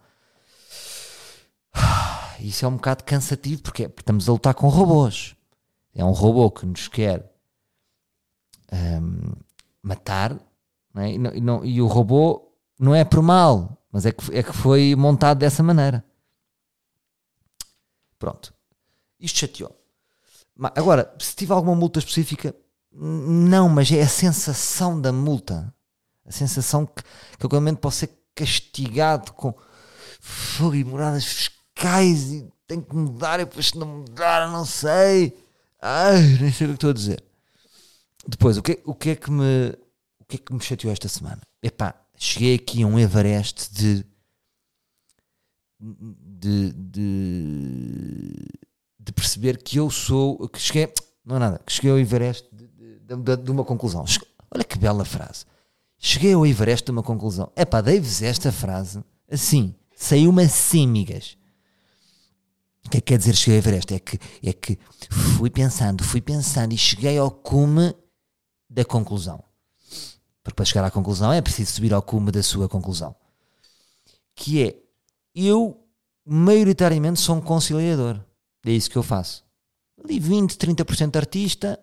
Isso 2.41 2.65
é 2.65 2.69
um 2.69 2.77
bocado 2.77 3.05
cansativo 3.05 3.63
porque, 3.63 3.89
porque 3.89 4.03
estamos 4.03 4.29
a 4.29 4.33
lutar 4.33 4.55
com 4.55 4.69
robôs. 4.69 5.35
É 5.95 6.05
um 6.05 6.13
robô 6.13 6.51
que 6.51 6.67
nos 6.67 6.89
quer 6.89 7.33
um, 8.73 9.33
matar 9.83 10.37
é? 10.97 11.13
e, 11.13 11.19
não, 11.19 11.35
e, 11.35 11.41
não, 11.41 11.65
e, 11.65 11.81
o 11.81 11.87
robô 11.87 12.53
não 12.79 12.95
é 12.95 13.05
por 13.05 13.23
mal, 13.23 13.79
mas 13.91 14.07
é 14.07 14.13
que, 14.13 14.37
é 14.37 14.43
que 14.43 14.53
foi 14.53 14.95
montado 14.97 15.39
dessa 15.39 15.63
maneira. 15.63 16.05
Pronto. 18.19 18.55
Isto 19.25 19.39
chateou. 19.39 19.81
Agora, 20.77 21.15
se 21.19 21.35
tiver 21.35 21.55
alguma 21.55 21.75
multa 21.75 21.99
específica, 21.99 22.55
não, 22.93 23.71
mas 23.71 23.91
é 23.91 24.03
a 24.03 24.09
sensação 24.09 25.01
da 25.01 25.13
multa. 25.13 25.75
A 26.27 26.31
sensação 26.31 26.85
que, 26.85 27.03
que 27.03 27.45
eu 27.47 27.77
posso 27.77 28.01
ser 28.01 28.11
castigado 28.35 29.33
com 29.33 29.55
fogo 30.21 30.75
e 30.75 30.85
moradas 30.85 31.25
fiscais 31.25 32.33
e 32.33 32.53
tenho 32.67 32.83
que 32.83 32.95
mudar 32.95 33.41
e 33.41 33.47
depois 33.47 33.69
se 33.69 33.79
não 33.79 33.87
mudar, 33.87 34.51
não 34.51 34.67
sei. 34.67 35.35
Ai, 35.81 36.21
nem 36.41 36.53
sei 36.53 36.67
o 36.67 36.71
que 36.71 36.75
estou 36.75 36.91
a 36.91 36.95
dizer. 36.95 37.25
Depois, 38.27 38.59
o 38.59 38.63
que, 38.63 38.81
o 38.85 38.95
que 38.95 39.11
é 39.11 39.17
que 39.17 39.31
me 39.31 39.71
o 40.21 40.25
que 40.27 40.37
é 40.37 40.39
que 40.39 40.53
me 40.53 40.61
chateou 40.63 40.93
esta 40.93 41.09
semana? 41.09 41.41
Epá, 41.63 41.95
cheguei 42.17 42.55
aqui 42.55 42.83
a 42.83 42.87
um 42.87 42.99
Everest 42.99 43.73
de 43.73 44.07
de, 45.81 46.73
de 46.73 48.47
de 49.05 49.13
perceber 49.13 49.63
que 49.63 49.77
eu 49.77 49.91
sou, 49.91 50.49
que 50.49 50.59
cheguei, 50.59 50.93
não 51.25 51.37
é 51.37 51.39
nada, 51.39 51.61
que 51.65 51.73
cheguei 51.73 51.91
ao 51.91 51.99
Everest 51.99 52.49
de, 52.51 52.67
de, 52.67 53.17
de, 53.17 53.37
de 53.37 53.51
uma 53.51 53.65
conclusão. 53.65 54.05
Olha 54.51 54.65
que 54.65 54.79
bela 54.79 55.05
frase. 55.05 55.45
cheguei 55.99 56.33
ao 56.33 56.47
Everest 56.47 56.89
a 56.89 56.93
uma 56.93 57.03
conclusão. 57.03 57.53
É 57.55 57.65
pá, 57.65 57.81
dei-vos 57.81 58.23
esta 58.23 58.51
frase 58.51 59.05
assim, 59.31 59.75
saiu-me 59.95 60.45
assim, 60.45 60.87
migas. 60.87 61.37
O 62.87 62.91
que 62.91 62.99
é 62.99 63.01
que 63.01 63.07
quer 63.07 63.19
dizer 63.19 63.35
cheguei 63.35 63.59
ao 63.59 63.63
Everest? 63.63 63.95
É 63.95 63.99
que, 63.99 64.19
é 64.43 64.53
que 64.53 64.79
fui 65.11 65.51
pensando, 65.51 66.03
fui 66.03 66.21
pensando 66.21 66.73
e 66.73 66.79
cheguei 66.79 67.19
ao 67.19 67.31
cume 67.31 67.95
da 68.71 68.85
conclusão. 68.85 69.43
Porque 70.43 70.57
para 70.57 70.65
chegar 70.65 70.85
à 70.85 70.91
conclusão 70.91 71.33
é 71.33 71.43
preciso 71.43 71.73
subir 71.73 71.93
ao 71.93 72.03
cume 72.03 72.31
da 72.31 72.43
sua 72.43 72.69
conclusão. 72.69 73.15
Que 74.35 74.63
é, 74.63 74.77
eu 75.35 75.79
maioritariamente 76.25 77.21
sou 77.21 77.37
um 77.37 77.41
conciliador. 77.41 78.21
É 78.65 78.71
isso 78.71 78.91
que 78.91 78.97
eu 78.97 79.03
faço. 79.03 79.45
Ali 80.03 80.19
20, 80.19 80.57
30% 80.57 81.17
artista, 81.17 81.79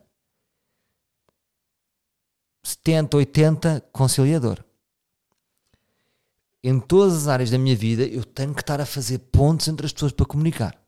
70, 2.63 3.17
80 3.17 3.81
conciliador. 3.91 4.63
Em 6.63 6.79
todas 6.79 7.13
as 7.15 7.27
áreas 7.27 7.49
da 7.49 7.57
minha 7.57 7.75
vida 7.75 8.03
eu 8.03 8.23
tenho 8.23 8.53
que 8.53 8.61
estar 8.61 8.79
a 8.79 8.85
fazer 8.85 9.19
pontos 9.19 9.67
entre 9.67 9.85
as 9.85 9.93
pessoas 9.93 10.11
para 10.11 10.25
comunicar. 10.25 10.79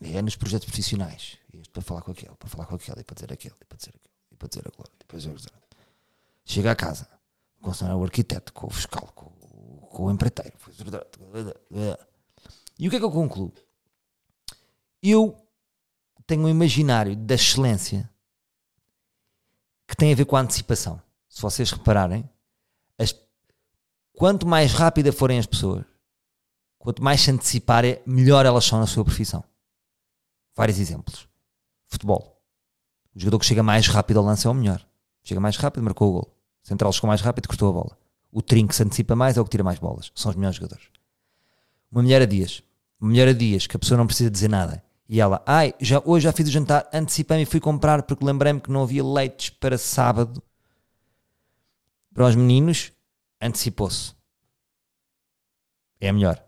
É 0.00 0.22
nos 0.22 0.36
projetos 0.36 0.66
profissionais. 0.66 1.38
Este 1.52 1.70
para 1.70 1.82
falar 1.82 2.02
com 2.02 2.12
aquele, 2.12 2.34
para 2.36 2.48
falar 2.48 2.66
com 2.66 2.76
aquele, 2.76 3.00
e 3.00 3.04
para 3.04 3.14
dizer 3.14 3.32
aquele, 3.32 3.54
e 3.60 3.64
para 3.64 3.76
dizer 3.76 3.90
aquele, 3.90 4.14
e 4.30 4.36
para 4.36 4.48
dizer 4.48 4.68
aquele, 4.68 4.88
e 5.00 5.04
para 5.04 5.18
dizer 5.18 5.30
aquele. 5.30 5.52
Chega 6.44 6.70
a 6.70 6.76
casa, 6.76 7.08
com 7.60 7.70
o 7.70 8.04
arquiteto, 8.04 8.52
com 8.52 8.68
o 8.68 8.70
fiscal, 8.70 9.12
com, 9.14 9.26
com 9.88 10.04
o 10.04 10.10
empreiteiro. 10.10 10.56
E 12.78 12.86
o 12.86 12.90
que 12.90 12.96
é 12.96 12.98
que 13.00 13.04
eu 13.04 13.10
concluo? 13.10 13.52
Eu 15.02 15.36
tenho 16.26 16.42
um 16.42 16.48
imaginário 16.48 17.16
da 17.16 17.34
excelência 17.34 18.08
que 19.86 19.96
tem 19.96 20.12
a 20.12 20.16
ver 20.16 20.26
com 20.26 20.36
a 20.36 20.40
antecipação. 20.40 21.00
Se 21.28 21.40
vocês 21.40 21.70
repararem, 21.70 22.28
as, 22.98 23.14
quanto 24.12 24.46
mais 24.46 24.72
rápida 24.72 25.12
forem 25.12 25.38
as 25.38 25.46
pessoas, 25.46 25.84
quanto 26.78 27.02
mais 27.02 27.22
se 27.22 27.30
anteciparem, 27.30 28.00
melhor 28.04 28.44
elas 28.44 28.64
são 28.64 28.78
na 28.78 28.86
sua 28.86 29.04
profissão. 29.04 29.42
Vários 30.54 30.78
exemplos. 30.78 31.26
Futebol. 31.86 32.42
O 33.14 33.18
jogador 33.18 33.38
que 33.38 33.46
chega 33.46 33.62
mais 33.62 33.86
rápido 33.86 34.18
ao 34.18 34.24
lance 34.24 34.46
é 34.46 34.50
o 34.50 34.54
melhor. 34.54 34.86
Chega 35.22 35.40
mais 35.40 35.56
rápido, 35.56 35.82
marcou 35.82 36.08
o 36.08 36.12
gol. 36.12 36.34
Central 36.62 36.92
chegou 36.92 37.08
mais 37.08 37.20
rápido, 37.20 37.48
cortou 37.48 37.70
a 37.70 37.72
bola. 37.72 37.98
O 38.30 38.42
trinco 38.42 38.68
que 38.68 38.74
se 38.74 38.82
antecipa 38.82 39.16
mais 39.16 39.38
é 39.38 39.40
o 39.40 39.44
que 39.44 39.50
tira 39.50 39.64
mais 39.64 39.78
bolas. 39.78 40.12
São 40.14 40.30
os 40.30 40.36
melhores 40.36 40.56
jogadores. 40.56 40.86
Uma 41.90 42.02
mulher 42.02 42.20
a 42.20 42.26
dias. 42.26 42.62
Uma 43.00 43.10
mulher 43.10 43.28
a 43.28 43.32
dias, 43.32 43.66
que 43.66 43.76
a 43.76 43.78
pessoa 43.78 43.96
não 43.96 44.06
precisa 44.06 44.30
dizer 44.30 44.48
nada. 44.48 44.84
E 45.08 45.20
ela, 45.20 45.42
ai, 45.46 45.72
já, 45.80 46.02
hoje 46.04 46.24
já 46.24 46.32
fiz 46.32 46.48
o 46.48 46.50
jantar, 46.52 46.88
antecipei-me 46.92 47.44
e 47.44 47.46
fui 47.46 47.60
comprar 47.60 48.02
porque 48.02 48.24
lembrei-me 48.24 48.60
que 48.60 48.70
não 48.70 48.82
havia 48.82 49.02
leites 49.02 49.48
para 49.48 49.78
sábado 49.78 50.42
para 52.12 52.26
os 52.26 52.34
meninos. 52.34 52.92
Antecipou-se. 53.40 54.12
É 56.00 56.12
melhor. 56.12 56.44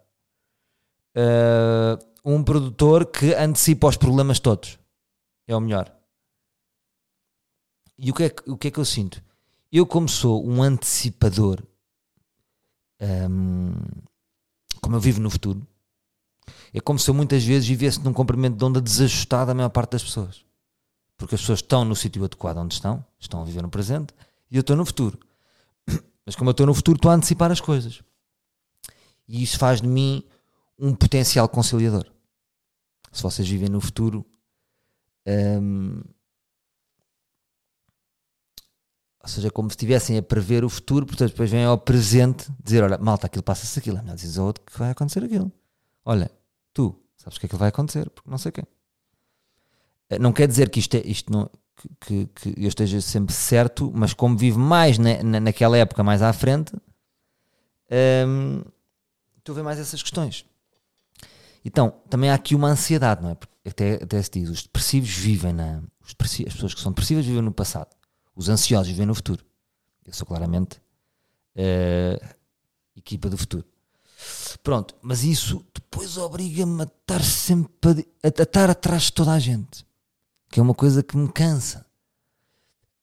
Uh, 1.17 2.05
um 2.25 2.43
produtor 2.43 3.07
que 3.07 3.33
antecipa 3.35 3.89
os 3.89 3.97
problemas 3.97 4.41
todos. 4.41 4.79
É 5.47 5.57
o 5.57 5.61
melhor. 5.61 5.97
E 7.97 8.11
o 8.11 8.15
que 8.15 8.25
é 8.25 8.31
que, 8.31 8.51
o 8.51 8.57
que, 8.57 8.69
é 8.69 8.71
que 8.71 8.79
eu 8.79 8.85
sinto? 8.85 9.23
Eu, 9.71 9.87
como 9.87 10.09
sou 10.09 10.45
um 10.45 10.63
antecipador, 10.63 11.63
um, 13.01 13.73
como 14.81 14.97
eu 14.97 15.01
vivo 15.01 15.21
no 15.21 15.31
futuro, 15.31 15.65
é 16.73 16.81
como 16.81 16.99
se 16.99 17.11
eu 17.11 17.15
muitas 17.15 17.45
vezes 17.45 17.67
vivesse 17.67 18.01
num 18.01 18.13
comprimento 18.13 18.57
de 18.57 18.65
onda 18.65 18.81
desajustado 18.81 19.51
a 19.51 19.55
maior 19.55 19.71
parte 19.71 19.93
das 19.93 20.05
pessoas. 20.05 20.45
Porque 21.17 21.35
as 21.35 21.41
pessoas 21.41 21.59
estão 21.59 21.85
no 21.85 21.97
sítio 21.97 22.25
adequado 22.25 22.59
onde 22.59 22.75
estão, 22.75 23.05
estão 23.19 23.43
a 23.43 23.45
viver 23.45 23.63
no 23.63 23.69
presente, 23.69 24.15
e 24.51 24.57
eu 24.57 24.61
estou 24.61 24.77
no 24.77 24.87
futuro. 24.87 25.19
Mas 26.25 26.37
como 26.37 26.51
eu 26.51 26.53
estou 26.53 26.67
no 26.67 26.75
futuro, 26.75 26.97
estou 26.97 27.11
a 27.11 27.15
antecipar 27.15 27.51
as 27.51 27.61
coisas. 27.61 28.03
E 29.29 29.43
isso 29.43 29.59
faz 29.59 29.81
de 29.81 29.89
mim 29.89 30.25
um 30.79 30.95
potencial 30.95 31.49
conciliador. 31.49 32.07
Se 33.13 33.23
vocês 33.23 33.49
vivem 33.49 33.69
no 33.69 33.81
futuro, 33.81 34.25
hum, 35.27 36.01
ou 39.23 39.29
seja, 39.29 39.51
como 39.51 39.69
se 39.69 39.75
estivessem 39.75 40.17
a 40.17 40.23
prever 40.23 40.65
o 40.65 40.69
futuro, 40.69 41.05
portanto, 41.05 41.31
depois 41.31 41.51
vêm 41.51 41.65
ao 41.65 41.77
presente 41.77 42.51
dizer: 42.63 42.83
Olha, 42.83 42.97
malta, 42.97 43.27
aquilo 43.27 43.43
passa-se 43.43 43.79
aquilo, 43.79 43.99
é 43.99 44.03
melhor 44.03 44.17
dizer 44.17 44.41
ao 44.41 44.47
outro 44.47 44.65
que 44.65 44.79
vai 44.79 44.91
acontecer 44.91 45.23
aquilo. 45.23 45.53
Olha, 46.05 46.31
tu 46.73 46.97
sabes 47.17 47.37
o 47.37 47.41
que 47.41 47.47
é 47.47 47.49
que 47.49 47.57
vai 47.57 47.69
acontecer, 47.69 48.09
porque 48.11 48.31
não 48.31 48.39
sei 48.39 48.53
quem. 48.53 48.65
Eh, 50.09 50.19
não 50.19 50.33
quer 50.33 50.49
dizer 50.49 50.71
que 50.71 50.81
isto, 50.81 50.95
é, 50.95 51.03
isto 51.05 51.33
não, 51.33 51.51
que, 52.01 52.27
que, 52.27 52.55
eu 52.57 52.69
esteja 52.69 53.01
sempre 53.01 53.35
certo, 53.35 53.93
mas 53.95 54.15
como 54.15 54.37
vivo 54.37 54.59
mais 54.59 54.99
na, 54.99 55.23
na, 55.23 55.41
naquela 55.41 55.77
época, 55.77 56.03
mais 56.03 56.23
à 56.23 56.33
frente, 56.33 56.75
hum, 58.27 58.63
ver 59.55 59.63
mais 59.63 59.79
essas 59.79 60.03
questões. 60.03 60.47
Então, 61.65 61.93
também 62.09 62.31
há 62.31 62.35
aqui 62.35 62.55
uma 62.55 62.69
ansiedade, 62.69 63.23
não 63.23 63.31
é? 63.31 63.37
Até, 63.69 63.95
até 63.95 64.23
se 64.23 64.31
diz: 64.31 64.49
os 64.49 64.63
depressivos 64.63 65.11
vivem 65.11 65.53
na. 65.53 65.83
Os 66.01 66.15
as 66.47 66.55
pessoas 66.55 66.75
que 66.75 66.81
são 66.81 66.93
depressivas 66.93 67.25
vivem 67.25 67.43
no 67.43 67.53
passado, 67.53 67.95
os 68.35 68.49
ansiosos 68.49 68.89
vivem 68.89 69.07
no 69.07 69.15
futuro. 69.15 69.45
Eu 70.05 70.13
sou 70.13 70.27
claramente 70.27 70.79
uh, 71.57 72.27
equipa 72.97 73.29
do 73.29 73.37
futuro. 73.37 73.65
Pronto, 74.63 74.95
mas 75.01 75.25
isso 75.25 75.65
depois 75.75 76.17
obriga-me 76.17 76.83
a 76.83 76.85
estar 76.85 77.23
sempre 77.23 78.07
a, 78.23 78.27
a, 78.27 78.43
estar 78.43 78.71
atrás 78.71 79.05
de 79.05 79.13
toda 79.13 79.33
a 79.33 79.39
gente, 79.39 79.87
que 80.51 80.61
é 80.61 80.63
uma 80.63 80.75
coisa 80.75 81.03
que 81.03 81.17
me 81.17 81.31
cansa. 81.33 81.87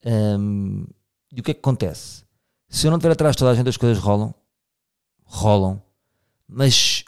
Um, 0.05 0.86
e 1.31 1.39
o 1.39 1.43
que 1.43 1.51
é 1.51 1.53
que 1.53 1.59
acontece? 1.59 2.24
Se 2.69 2.86
eu 2.86 2.91
não 2.91 2.97
estiver 2.97 3.13
atrás 3.13 3.36
de 3.36 3.39
toda 3.39 3.51
a 3.51 3.55
gente, 3.55 3.69
as 3.69 3.77
coisas 3.77 4.01
rolam, 4.01 4.33
rolam, 5.24 5.81
mas 6.47 7.03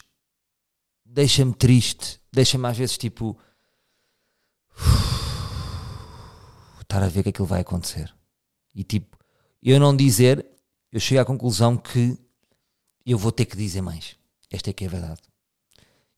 deixa-me 1.05 1.53
triste, 1.53 2.19
deixa-me 2.31 2.67
às 2.67 2.77
vezes 2.77 2.97
tipo 2.97 3.37
estar 6.81 7.03
a 7.03 7.07
ver 7.07 7.23
que 7.23 7.29
aquilo 7.29 7.47
vai 7.47 7.61
acontecer. 7.61 8.13
E 8.73 8.83
tipo, 8.83 9.17
eu 9.61 9.79
não 9.79 9.95
dizer, 9.95 10.45
eu 10.91 10.99
chego 10.99 11.21
à 11.21 11.25
conclusão 11.25 11.77
que 11.77 12.17
eu 13.11 13.17
vou 13.17 13.31
ter 13.31 13.45
que 13.45 13.57
dizer 13.57 13.81
mais. 13.81 14.15
Esta 14.51 14.69
é 14.69 14.73
que 14.73 14.83
é 14.83 14.87
a 14.87 14.91
verdade. 14.91 15.21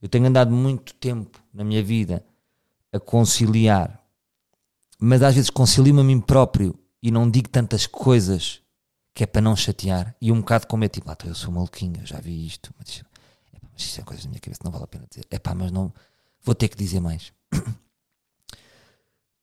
Eu 0.01 0.09
tenho 0.09 0.25
andado 0.25 0.51
muito 0.51 0.93
tempo 0.95 1.41
na 1.53 1.63
minha 1.63 1.83
vida 1.83 2.25
a 2.91 2.99
conciliar, 2.99 4.03
mas 4.99 5.21
às 5.21 5.35
vezes 5.35 5.49
concilio-me 5.49 6.01
a 6.01 6.03
mim 6.03 6.19
próprio 6.19 6.77
e 7.01 7.11
não 7.11 7.29
digo 7.29 7.49
tantas 7.49 7.87
coisas 7.87 8.61
que 9.13 9.23
é 9.23 9.27
para 9.27 9.41
não 9.41 9.55
chatear. 9.55 10.15
E 10.19 10.31
um 10.31 10.39
bocado 10.39 10.67
como 10.67 10.83
é 10.83 10.89
tipo, 10.89 11.09
ah, 11.09 11.17
eu 11.25 11.35
sou 11.35 11.51
maluquinho, 11.51 12.01
eu 12.01 12.05
já 12.05 12.19
vi 12.19 12.45
isto, 12.45 12.73
mas, 12.77 13.03
isto 13.77 14.01
é 14.01 14.03
coisas 14.03 14.25
da 14.25 14.29
minha 14.29 14.41
cabeça, 14.41 14.61
não 14.63 14.71
vale 14.71 14.83
a 14.83 14.87
pena 14.87 15.05
dizer. 15.09 15.25
É 15.29 15.39
pá, 15.39 15.53
mas 15.53 15.71
não, 15.71 15.93
vou 16.41 16.55
ter 16.55 16.67
que 16.67 16.77
dizer 16.77 16.99
mais. 16.99 17.31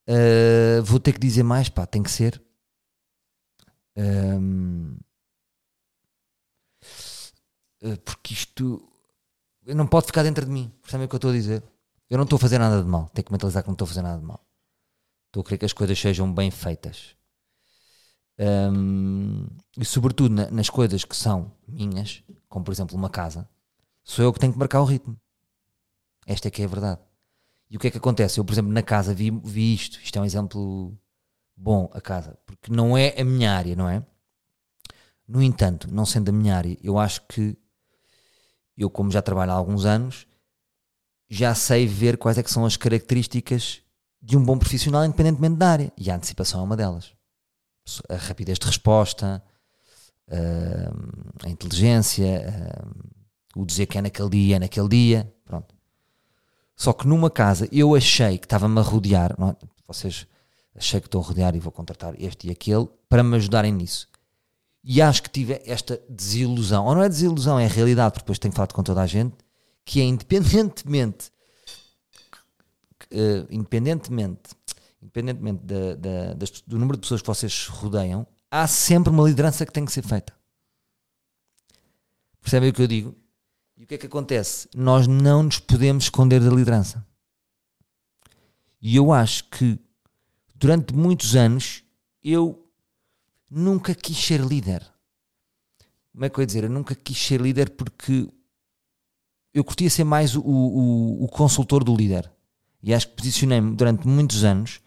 uh, 0.09 0.83
vou 0.85 1.01
ter 1.01 1.13
que 1.13 1.21
dizer 1.21 1.43
mais, 1.43 1.69
pá, 1.69 1.87
tem 1.87 2.03
que 2.03 2.11
ser. 2.11 2.43
Um, 3.97 4.97
porque 8.05 8.35
isto 8.35 8.83
não 9.67 9.87
pode 9.87 10.07
ficar 10.07 10.23
dentro 10.23 10.45
de 10.45 10.51
mim. 10.51 10.73
Percebem 10.83 11.07
o 11.07 11.09
que 11.09 11.15
eu 11.15 11.19
estou 11.19 11.31
a 11.31 11.35
dizer? 11.35 11.63
Eu 12.11 12.17
não 12.17 12.25
estou 12.25 12.37
a 12.37 12.41
fazer 12.41 12.59
nada 12.59 12.83
de 12.83 12.89
mal. 12.89 13.09
Tenho 13.13 13.25
que 13.25 13.33
mentalizar 13.33 13.63
que 13.63 13.69
não 13.69 13.75
estou 13.75 13.85
a 13.85 13.89
fazer 13.89 14.03
nada 14.03 14.19
de 14.19 14.25
mal. 14.25 14.45
Estou 15.27 15.43
a 15.43 15.45
querer 15.45 15.59
que 15.59 15.65
as 15.67 15.73
coisas 15.73 15.99
sejam 15.99 16.33
bem 16.33 16.51
feitas. 16.51 17.17
Um, 18.39 19.47
e 19.77 19.85
sobretudo 19.85 20.35
na, 20.35 20.51
nas 20.51 20.71
coisas 20.71 21.05
que 21.05 21.17
são 21.17 21.53
minhas, 21.67 22.23
como 22.49 22.65
por 22.65 22.73
exemplo 22.73 22.97
uma 22.97 23.11
casa, 23.11 23.49
sou 24.05 24.25
eu 24.25 24.33
que 24.33 24.39
tenho 24.39 24.53
que 24.53 24.59
marcar 24.59 24.81
o 24.81 24.85
ritmo. 24.85 25.21
Esta 26.27 26.49
é 26.49 26.51
que 26.51 26.63
é 26.63 26.65
a 26.65 26.69
verdade. 26.69 27.01
E 27.71 27.77
o 27.77 27.81
que 27.81 27.89
é 27.89 27.91
que 27.91 27.99
acontece? 27.99 28.41
Eu, 28.41 28.45
por 28.45 28.53
exemplo, 28.53 28.73
na 28.73 28.83
casa 28.83 29.13
vi, 29.13 29.31
vi 29.31 29.75
isto. 29.75 30.01
Isto 30.03 30.19
é 30.19 30.23
um 30.23 30.25
exemplo 30.25 30.97
bom, 31.57 31.91
a 31.93 32.01
casa. 32.01 32.39
Porque 32.47 32.73
não 32.73 32.97
é 32.97 33.15
a 33.21 33.25
minha 33.25 33.53
área, 33.53 33.77
não 33.77 33.89
é? 33.89 34.05
No 35.27 35.43
entanto, 35.43 35.93
não 35.93 36.07
sendo 36.07 36.31
a 36.31 36.33
minha 36.33 36.57
área, 36.57 36.79
eu 36.83 36.99
acho 36.99 37.27
que 37.27 37.57
eu, 38.79 38.89
como 38.89 39.11
já 39.11 39.21
trabalho 39.21 39.51
há 39.51 39.55
alguns 39.55 39.85
anos, 39.85 40.27
já 41.29 41.55
sei 41.55 41.87
ver 41.87 42.17
quais 42.17 42.39
é 42.39 42.43
que 42.43 42.51
são 42.51 42.65
as 42.65 42.77
características 42.77 43.83
de 44.23 44.37
um 44.37 44.43
bom 44.43 44.59
profissional, 44.59 45.05
independentemente 45.05 45.57
da 45.57 45.69
área. 45.69 45.93
E 45.97 46.11
a 46.11 46.17
antecipação 46.17 46.61
é 46.61 46.65
uma 46.65 46.77
delas. 46.77 47.13
A 48.09 48.17
rapidez 48.17 48.59
de 48.59 48.67
resposta, 48.67 49.43
a 51.45 51.49
inteligência, 51.49 52.45
o 53.57 53.65
dizer 53.65 53.87
que 53.87 53.99
é 53.99 54.03
naquele 54.03 54.31
dia, 54.31 54.57
é 54.57 54.59
naquele 54.59 54.89
dia. 54.89 55.35
Pronto. 55.45 55.75
Só 56.77 56.93
que 56.93 57.07
numa 57.09 57.31
casa 57.31 57.69
eu 57.73 57.95
achei 57.95 58.39
que 58.39 58.47
estava-me 58.47 58.79
a 58.79 58.83
rodear, 58.83 59.33
é? 59.33 59.67
vocês 59.87 60.27
achei 60.77 61.01
que 61.01 61.09
estou 61.09 61.21
a 61.21 61.25
rodear 61.25 61.57
e 61.57 61.59
vou 61.59 61.73
contratar 61.73 62.15
este 62.21 62.47
e 62.47 62.51
aquele 62.51 62.89
para 63.09 63.25
me 63.25 63.37
ajudarem 63.37 63.73
nisso. 63.73 64.09
E 64.91 65.03
acho 65.03 65.23
que 65.23 65.29
tive 65.29 65.61
esta 65.67 66.03
desilusão, 66.09 66.87
ou 66.87 66.95
não 66.95 67.03
é 67.03 67.11
desilusão, 67.11 67.61
é 67.61 67.67
realidade, 67.67 68.13
porque 68.13 68.23
depois 68.23 68.39
tenho 68.39 68.55
falado 68.55 68.73
com 68.73 68.83
toda 68.83 69.03
a 69.03 69.07
gente, 69.07 69.37
que 69.85 70.01
é 70.01 70.05
independentemente, 70.05 71.31
uh, 73.13 73.47
independentemente, 73.51 74.49
independentemente 75.03 75.63
da, 75.63 75.95
da, 75.95 76.33
das, 76.33 76.63
do 76.63 76.79
número 76.79 76.97
de 76.97 77.03
pessoas 77.03 77.21
que 77.21 77.27
vocês 77.27 77.67
rodeiam, 77.67 78.27
há 78.51 78.67
sempre 78.67 79.13
uma 79.13 79.29
liderança 79.29 79.67
que 79.67 79.73
tem 79.73 79.85
que 79.85 79.93
ser 79.93 80.01
feita. 80.01 80.33
Percebem 82.41 82.71
o 82.71 82.73
que 82.73 82.81
eu 82.81 82.87
digo? 82.87 83.15
E 83.77 83.85
o 83.85 83.87
que 83.87 83.97
é 83.97 83.99
que 83.99 84.07
acontece? 84.07 84.71
Nós 84.75 85.07
não 85.07 85.43
nos 85.43 85.59
podemos 85.59 86.05
esconder 86.05 86.41
da 86.41 86.49
liderança. 86.49 87.07
E 88.81 88.97
eu 88.97 89.13
acho 89.13 89.45
que 89.51 89.79
durante 90.55 90.95
muitos 90.95 91.37
anos 91.37 91.85
eu 92.25 92.68
nunca 93.51 93.95
quis 93.95 94.17
ser 94.17 94.41
líder. 94.41 94.87
Como 96.13 96.25
é 96.25 96.29
que 96.29 96.39
eu 96.39 96.43
ia 96.43 96.47
dizer? 96.47 96.65
Eu 96.65 96.71
nunca 96.71 96.95
quis 96.95 97.19
ser 97.19 97.41
líder 97.41 97.71
porque 97.71 98.29
eu 99.55 99.65
curtia 99.65 99.89
ser 99.89 100.05
mais 100.05 100.35
o, 100.35 100.41
o, 100.41 101.25
o 101.25 101.29
consultor 101.29 101.83
do 101.85 101.95
líder. 101.95 102.31
E 102.83 102.95
acho 102.95 103.09
que 103.09 103.17
posicionei-me 103.17 103.75
durante 103.75 104.07
muitos 104.07 104.45
anos 104.45 104.81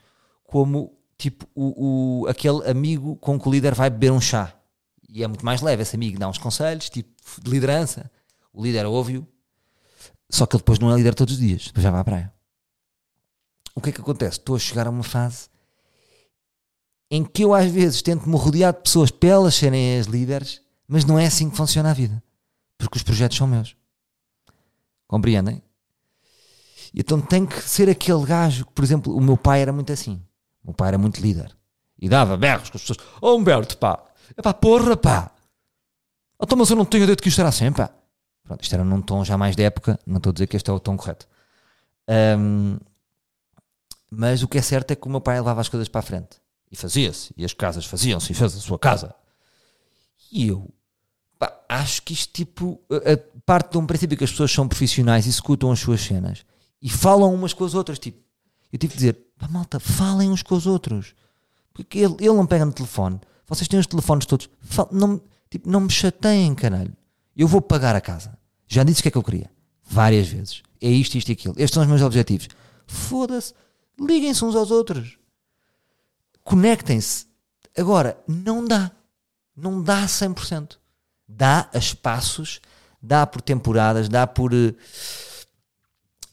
como 0.44 0.98
tipo 1.18 1.48
o, 1.54 2.24
o, 2.24 2.28
aquele 2.28 2.70
amigo 2.70 3.16
com 3.18 3.40
que 3.40 3.48
o 3.48 3.52
líder 3.52 3.76
vai 3.76 3.90
beber 3.90 4.12
um 4.12 4.22
chá. 4.22 4.54
E 5.08 5.24
é 5.24 5.28
muito 5.28 5.46
mais 5.46 5.62
leve 5.62 5.82
esse 5.82 5.96
amigo, 5.96 6.18
dá 6.18 6.28
uns 6.28 6.38
conselhos, 6.38 6.90
tipo 6.90 7.12
de 7.42 7.52
liderança. 7.52 8.10
O 8.54 8.64
líder 8.64 8.86
ouve-o, 8.86 9.28
só 10.30 10.46
que 10.46 10.56
ele 10.56 10.62
depois 10.62 10.80
não 10.80 10.92
é 10.92 10.96
líder 10.96 11.14
todos 11.14 11.34
os 11.34 11.40
dias, 11.40 11.68
depois 11.68 11.84
já 11.84 11.92
vai 11.92 12.02
à 12.02 12.04
praia. 12.04 12.34
O 13.76 13.82
que 13.82 13.90
é 13.90 13.92
que 13.92 14.02
acontece? 14.02 14.38
Estou 14.38 14.56
a 14.56 14.60
chegar 14.60 14.88
a 14.88 14.90
uma 14.90 15.04
fase 15.04 15.50
em 17.12 17.26
que 17.26 17.44
eu 17.44 17.54
às 17.54 17.70
vezes 17.70 18.02
tento 18.02 18.28
me 18.28 18.38
rodear 18.38 18.74
de 18.74 18.80
pessoas 18.80 19.12
para 19.12 19.30
elas 19.30 19.54
serem 19.54 20.00
as 20.00 20.08
líderes, 20.08 20.62
mas 20.88 21.04
não 21.04 21.20
é 21.20 21.26
assim 21.26 21.50
que 21.50 21.58
funciona 21.58 21.92
a 21.92 21.94
vida. 21.94 22.24
Porque 22.78 22.98
os 22.98 23.04
projetos 23.04 23.38
são 23.38 23.46
meus. 23.46 23.76
Compreendem? 25.08 25.62
Então 26.96 27.20
tem 27.20 27.46
que 27.46 27.62
ser 27.62 27.90
aquele 27.90 28.26
gajo 28.26 28.66
que, 28.66 28.72
por 28.72 28.84
exemplo, 28.84 29.14
o 29.14 29.20
meu 29.20 29.36
pai 29.36 29.62
era 29.62 29.74
muito 29.74 29.92
assim. 29.92 30.22
O 30.64 30.68
meu 30.68 30.74
pai 30.74 30.88
era 30.88 30.98
muito 30.98 31.20
líder. 31.20 31.54
E 32.00 32.08
dava 32.08 32.38
berros 32.38 32.70
com 32.70 32.78
as 32.78 32.82
pessoas. 32.82 32.98
Oh 33.22 33.36
Humberto, 33.36 33.78
pá. 33.78 34.02
É 34.36 34.42
pá, 34.42 34.54
porra, 34.54 34.96
pá. 34.96 35.32
Então, 36.42 36.58
mas 36.58 36.70
eu 36.70 36.78
não 36.78 36.86
tenho 36.86 37.04
ideia 37.04 37.16
de 37.16 37.22
que 37.22 37.28
isto 37.28 37.40
era 37.40 37.50
assim, 37.50 37.72
pá. 37.74 37.92
Pronto, 38.44 38.64
isto 38.64 38.74
era 38.74 38.86
num 38.86 39.02
tom 39.02 39.24
já 39.26 39.38
mais 39.38 39.56
de 39.56 39.64
época. 39.64 40.00
Não 40.06 40.18
estou 40.18 40.32
a 40.32 40.34
dizer 40.34 40.48
que 40.48 40.56
este 40.56 40.70
é 40.70 40.74
o 40.74 40.80
tom 40.80 40.96
correto. 40.96 41.28
Um, 42.40 42.78
mas 44.10 44.42
o 44.42 44.48
que 44.48 44.58
é 44.58 44.62
certo 44.62 44.92
é 44.92 44.96
que 44.96 45.08
o 45.08 45.10
meu 45.10 45.22
pai 45.22 45.38
levava 45.38 45.62
as 45.62 45.70
coisas 45.70 45.90
para 45.90 46.00
a 46.00 46.04
frente. 46.04 46.41
E 46.72 46.76
fazia-se. 46.76 47.34
E 47.36 47.44
as 47.44 47.54
casas 47.54 47.86
faziam-se. 47.86 48.32
E 48.32 48.36
fez 48.36 48.56
a 48.56 48.60
sua 48.60 48.80
casa. 48.80 49.14
E 50.32 50.48
eu 50.48 50.74
pá, 51.38 51.54
acho 51.68 52.02
que 52.04 52.14
isto, 52.14 52.32
tipo, 52.32 52.82
a, 52.90 53.42
parte 53.46 53.72
de 53.72 53.78
um 53.78 53.86
princípio 53.86 54.18
que 54.18 54.24
as 54.24 54.32
pessoas 54.32 54.52
são 54.52 54.68
profissionais 54.68 55.26
e 55.26 55.30
escutam 55.30 55.72
as 55.72 55.80
suas 55.80 56.02
cenas 56.02 56.46
e 56.82 56.90
falam 56.90 57.34
umas 57.34 57.54
com 57.54 57.66
as 57.66 57.74
outras. 57.74 58.00
Tipo, 58.00 58.20
eu 58.72 58.80
tive 58.80 58.94
que 58.94 58.98
dizer, 58.98 59.14
pá, 59.38 59.48
malta, 59.50 59.80
falem 59.80 60.30
uns 60.30 60.42
com 60.42 60.56
os 60.56 60.66
outros. 60.66 61.14
Porque 61.74 62.00
ele, 62.00 62.16
ele 62.20 62.34
não 62.34 62.46
pega 62.46 62.66
no 62.66 62.72
telefone. 62.72 63.20
Vocês 63.46 63.68
têm 63.68 63.80
os 63.80 63.88
telefones 63.88 64.26
todos. 64.26 64.50
Fal, 64.62 64.88
não, 64.92 65.22
tipo, 65.50 65.70
não 65.70 65.82
me 65.82 65.90
chateiem, 65.90 66.56
caralho. 66.56 66.96
Eu 67.36 67.48
vou 67.48 67.62
pagar 67.62 67.96
a 67.96 68.02
casa. 68.02 68.38
Já 68.68 68.84
disse 68.84 69.02
o 69.02 69.04
que 69.04 69.10
é 69.10 69.12
que 69.12 69.18
eu 69.18 69.24
queria. 69.24 69.52
Várias 69.84 70.28
vezes. 70.28 70.64
É 70.80 70.90
isto, 70.90 71.18
isto 71.18 71.30
e 71.30 71.34
aquilo. 71.34 71.54
Estes 71.58 71.74
são 71.74 71.84
os 71.84 71.90
meus 71.90 72.02
objetivos. 72.02 72.48
Foda-se. 72.88 73.54
Liguem-se 74.00 74.44
uns 74.46 74.56
aos 74.56 74.72
outros 74.72 75.18
conectem-se. 76.44 77.26
Agora, 77.78 78.22
não 78.28 78.66
dá. 78.66 78.92
Não 79.56 79.82
dá 79.82 80.06
100%. 80.06 80.78
Dá 81.28 81.70
a 81.74 81.78
espaços, 81.78 82.60
dá 83.02 83.26
por 83.26 83.42
temporadas, 83.42 84.10
dá 84.10 84.28
por. 84.28 84.54
Uh, 84.54 84.76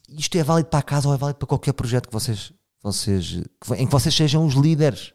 isto 0.09 0.37
é 0.37 0.43
válido 0.43 0.69
para 0.69 0.81
a 0.81 0.83
casa 0.83 1.09
ou 1.09 1.15
é 1.15 1.19
válido 1.19 1.39
para 1.39 1.47
qualquer 1.47 1.73
projeto 1.73 2.09
que 2.09 2.13
vocês, 2.13 2.53
vocês 2.83 3.43
em 3.77 3.87
que 3.87 3.93
vocês 3.93 4.15
sejam 4.15 4.45
os 4.47 4.55
líderes. 4.55 5.13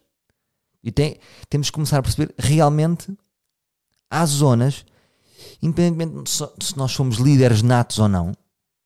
E 0.84 0.92
tem, 0.92 1.18
temos 1.50 1.70
que 1.70 1.74
começar 1.74 2.00
a 2.00 2.02
perceber 2.02 2.34
realmente 2.38 3.12
há 4.10 4.26
zonas, 4.26 4.86
independentemente 5.62 6.30
se 6.30 6.78
nós 6.78 6.92
somos 6.92 7.18
líderes 7.18 7.62
natos 7.62 8.00
ou 8.00 8.08
não, 8.08 8.34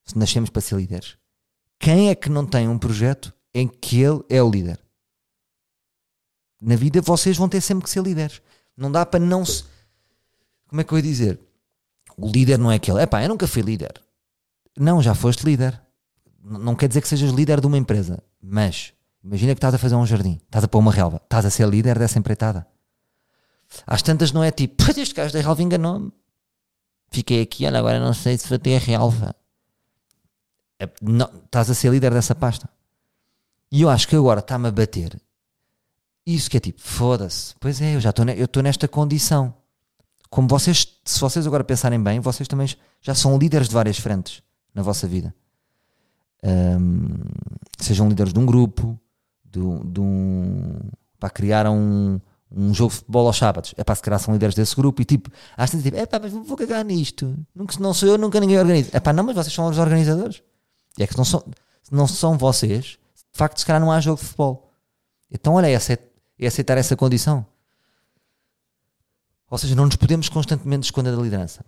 se 0.05 0.17
nascemos 0.17 0.49
para 0.49 0.61
ser 0.61 0.75
líderes, 0.75 1.17
quem 1.79 2.09
é 2.09 2.15
que 2.15 2.29
não 2.29 2.45
tem 2.45 2.67
um 2.69 2.77
projeto 2.77 3.33
em 3.53 3.67
que 3.67 4.01
ele 4.01 4.23
é 4.29 4.41
o 4.41 4.49
líder? 4.49 4.79
Na 6.61 6.75
vida 6.75 7.01
vocês 7.01 7.37
vão 7.37 7.47
ter 7.47 7.61
sempre 7.61 7.83
que 7.83 7.89
ser 7.89 8.01
líderes. 8.01 8.41
Não 8.75 8.91
dá 8.91 9.05
para 9.05 9.19
não 9.19 9.45
se. 9.45 9.63
Como 10.67 10.81
é 10.81 10.83
que 10.83 10.91
eu 10.91 10.97
ia 10.97 11.03
dizer? 11.03 11.39
O 12.17 12.27
líder 12.27 12.57
não 12.57 12.71
é 12.71 12.75
aquele. 12.75 12.99
É 12.99 13.05
pá, 13.05 13.23
eu 13.23 13.29
nunca 13.29 13.47
fui 13.47 13.61
líder. 13.61 14.01
Não, 14.77 15.01
já 15.01 15.13
foste 15.13 15.43
líder. 15.43 15.79
Não 16.43 16.75
quer 16.75 16.87
dizer 16.87 17.01
que 17.01 17.07
sejas 17.07 17.31
líder 17.31 17.61
de 17.61 17.67
uma 17.67 17.77
empresa. 17.77 18.23
Mas 18.41 18.93
imagina 19.23 19.53
que 19.53 19.57
estás 19.57 19.73
a 19.73 19.77
fazer 19.77 19.95
um 19.95 20.05
jardim, 20.05 20.39
estás 20.45 20.63
a 20.63 20.67
pôr 20.67 20.79
uma 20.79 20.91
relva, 20.91 21.19
estás 21.23 21.45
a 21.45 21.49
ser 21.49 21.67
líder 21.67 21.99
dessa 21.99 22.17
empreitada. 22.17 22.65
Às 23.85 24.01
tantas 24.01 24.31
não 24.31 24.43
é 24.43 24.51
tipo, 24.51 24.83
este 24.97 25.13
gajo 25.13 25.33
da 25.33 25.41
relva 25.41 25.61
enganou-me. 25.61 26.11
Fiquei 27.09 27.41
aqui, 27.41 27.65
olha, 27.65 27.79
agora 27.79 27.99
não 27.99 28.13
sei 28.13 28.37
se 28.37 28.57
ter 28.59 28.75
a 28.75 28.79
relva. 28.79 29.35
É, 30.79 30.89
não, 31.01 31.29
estás 31.45 31.69
a 31.69 31.73
ser 31.73 31.91
líder 31.91 32.13
dessa 32.13 32.35
pasta. 32.35 32.69
E 33.71 33.81
eu 33.81 33.89
acho 33.89 34.07
que 34.07 34.15
agora 34.15 34.39
está-me 34.39 34.67
a 34.67 34.71
bater 34.71 35.19
isso 36.35 36.49
que 36.49 36.57
é 36.57 36.59
tipo, 36.59 36.81
foda-se. 36.81 37.55
Pois 37.59 37.81
é, 37.81 37.95
eu 37.95 38.01
já 38.01 38.09
estou 38.09 38.61
nesta 38.61 38.87
condição. 38.87 39.53
Como 40.29 40.47
vocês, 40.47 40.99
se 41.05 41.19
vocês 41.21 41.47
agora 41.47 41.63
pensarem 41.63 42.01
bem, 42.01 42.19
vocês 42.19 42.47
também 42.49 42.67
já 43.01 43.15
são 43.15 43.37
líderes 43.37 43.69
de 43.69 43.73
várias 43.73 43.97
frentes 43.97 44.41
na 44.75 44.81
vossa 44.81 45.07
vida. 45.07 45.33
Um, 46.43 47.07
sejam 47.79 48.09
líderes 48.09 48.33
de 48.33 48.39
um 48.39 48.45
grupo, 48.45 48.99
de, 49.45 49.59
de 49.85 50.01
um. 50.01 50.75
para 51.17 51.29
criar 51.29 51.65
um, 51.69 52.19
um 52.51 52.73
jogo 52.73 52.91
de 52.91 52.97
futebol 52.97 53.25
aos 53.27 53.37
sábados. 53.37 53.73
É 53.77 53.83
para 53.83 53.95
se 53.95 54.01
calhar 54.01 54.19
são 54.19 54.33
líderes 54.33 54.53
desse 54.53 54.75
grupo 54.75 55.01
e 55.01 55.05
tipo, 55.05 55.31
às 55.55 55.71
vezes 55.71 55.85
tipo, 55.85 55.97
é 55.97 56.05
pá, 56.05 56.19
mas 56.19 56.33
vou 56.33 56.57
cagar 56.57 56.83
nisto. 56.83 57.37
Nunca, 57.55 57.73
se 57.73 57.81
não 57.81 57.93
sou 57.93 58.09
eu, 58.09 58.17
nunca 58.17 58.39
ninguém 58.41 58.59
organiza. 58.59 58.89
É 58.91 58.99
pá, 58.99 59.13
não, 59.13 59.23
mas 59.23 59.35
vocês 59.35 59.53
são 59.53 59.67
os 59.67 59.77
organizadores. 59.77 60.43
E 60.97 61.03
é 61.03 61.07
que 61.07 61.17
não 61.17 61.23
são, 61.23 61.41
não 61.89 62.05
são 62.05 62.37
vocês, 62.37 62.97
de 63.15 63.37
facto, 63.37 63.59
se 63.59 63.65
calhar 63.65 63.79
não 63.79 63.91
há 63.91 64.01
jogo 64.01 64.19
de 64.19 64.25
futebol. 64.25 64.69
Então, 65.31 65.53
olha, 65.53 65.67
essa 65.67 65.93
é 65.93 66.06
é 66.39 66.47
aceitar 66.47 66.77
essa 66.77 66.95
condição. 66.95 67.45
Ou 69.49 69.57
seja, 69.57 69.75
não 69.75 69.85
nos 69.85 69.95
podemos 69.95 70.29
constantemente 70.29 70.85
esconder 70.85 71.15
da 71.15 71.21
liderança. 71.21 71.65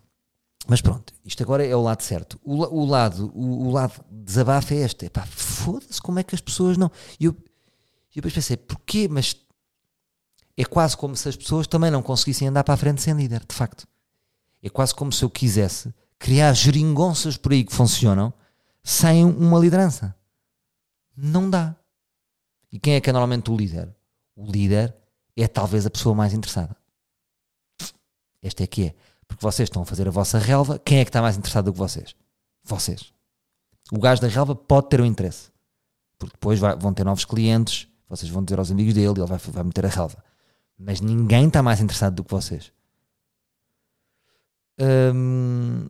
Mas 0.68 0.82
pronto, 0.82 1.14
isto 1.26 1.42
agora 1.42 1.66
é 1.66 1.76
o 1.76 1.82
lado 1.82 2.02
certo. 2.04 2.40
O, 2.44 2.56
o 2.56 2.86
lado, 2.86 3.32
o, 3.34 3.68
o, 3.68 3.72
lado 3.72 4.04
desabafo 4.12 4.74
é 4.74 4.78
este. 4.78 5.06
Epá, 5.06 5.26
foda-se, 5.26 6.02
como 6.02 6.20
é 6.20 6.24
que 6.24 6.36
as 6.36 6.42
pessoas 6.42 6.78
não. 6.78 6.92
E 7.20 7.26
eu, 7.26 7.32
eu 7.32 8.16
depois 8.16 8.34
pensei, 8.34 8.58
porquê? 8.58 9.08
Mas 9.10 9.36
é 10.58 10.66
quase 10.66 10.98
como 10.98 11.16
se 11.16 11.30
as 11.30 11.36
pessoas 11.36 11.68
também 11.68 11.90
não 11.90 12.04
conseguissem 12.04 12.48
andar 12.50 12.64
para 12.64 12.74
a 12.74 12.78
frente 12.78 13.02
sem 13.02 13.14
líder, 13.14 13.46
de 13.48 13.56
facto. 13.56 13.88
É 14.62 14.70
quase 14.70 14.94
como 14.94 15.12
se 15.12 15.24
eu 15.24 15.30
quisesse 15.30 15.94
criar 16.20 16.52
geringonças 16.54 17.38
por 17.38 17.54
aí 17.54 17.64
que 17.64 17.74
funcionam 17.74 18.34
sem 18.84 19.24
uma 19.24 19.58
liderança. 19.58 20.14
Não 21.16 21.50
dá. 21.50 21.76
E 22.72 22.78
quem 22.78 22.96
é 22.96 23.02
que 23.02 23.10
é 23.10 23.14
normalmente 23.14 23.50
o 23.50 23.56
líder? 23.56 23.96
O 24.40 24.50
líder 24.50 24.96
é 25.36 25.48
talvez 25.48 25.86
a 25.86 25.90
pessoa 25.90 26.16
mais 26.16 26.34
interessada. 26.34 26.76
Esta 28.42 28.64
é 28.64 28.68
que 28.68 28.86
é. 28.86 28.96
Porque 29.28 29.44
vocês 29.44 29.68
estão 29.68 29.82
a 29.82 29.86
fazer 29.86 30.08
a 30.08 30.12
vossa 30.12 30.40
relva, 30.40 30.80
quem 30.80 31.00
é 31.00 31.06
que 31.06 31.10
está 31.10 31.22
mais 31.22 31.38
interessado 31.38 31.66
do 31.66 31.74
que 31.74 31.78
vocês? 31.78 32.16
Vocês. 32.64 33.14
O 33.92 34.00
gajo 34.00 34.22
da 34.22 34.28
relva 34.30 34.56
pode 34.56 34.88
ter 34.88 35.02
um 35.02 35.06
interesse. 35.06 35.52
Porque 36.18 36.34
depois 36.34 36.58
vai, 36.58 36.76
vão 36.76 36.94
ter 36.94 37.04
novos 37.04 37.26
clientes, 37.26 37.88
vocês 38.08 38.32
vão 38.32 38.44
dizer 38.44 38.58
aos 38.60 38.72
amigos 38.72 38.94
dele, 38.94 39.08
ele 39.08 39.26
vai, 39.26 39.38
vai 39.38 39.64
meter 39.64 39.86
a 39.86 39.90
relva. 39.90 40.24
Mas 40.78 41.02
ninguém 41.02 41.48
está 41.48 41.62
mais 41.62 41.82
interessado 41.82 42.16
do 42.16 42.24
que 42.24 42.32
vocês. 42.32 42.72
Hum, 44.80 45.90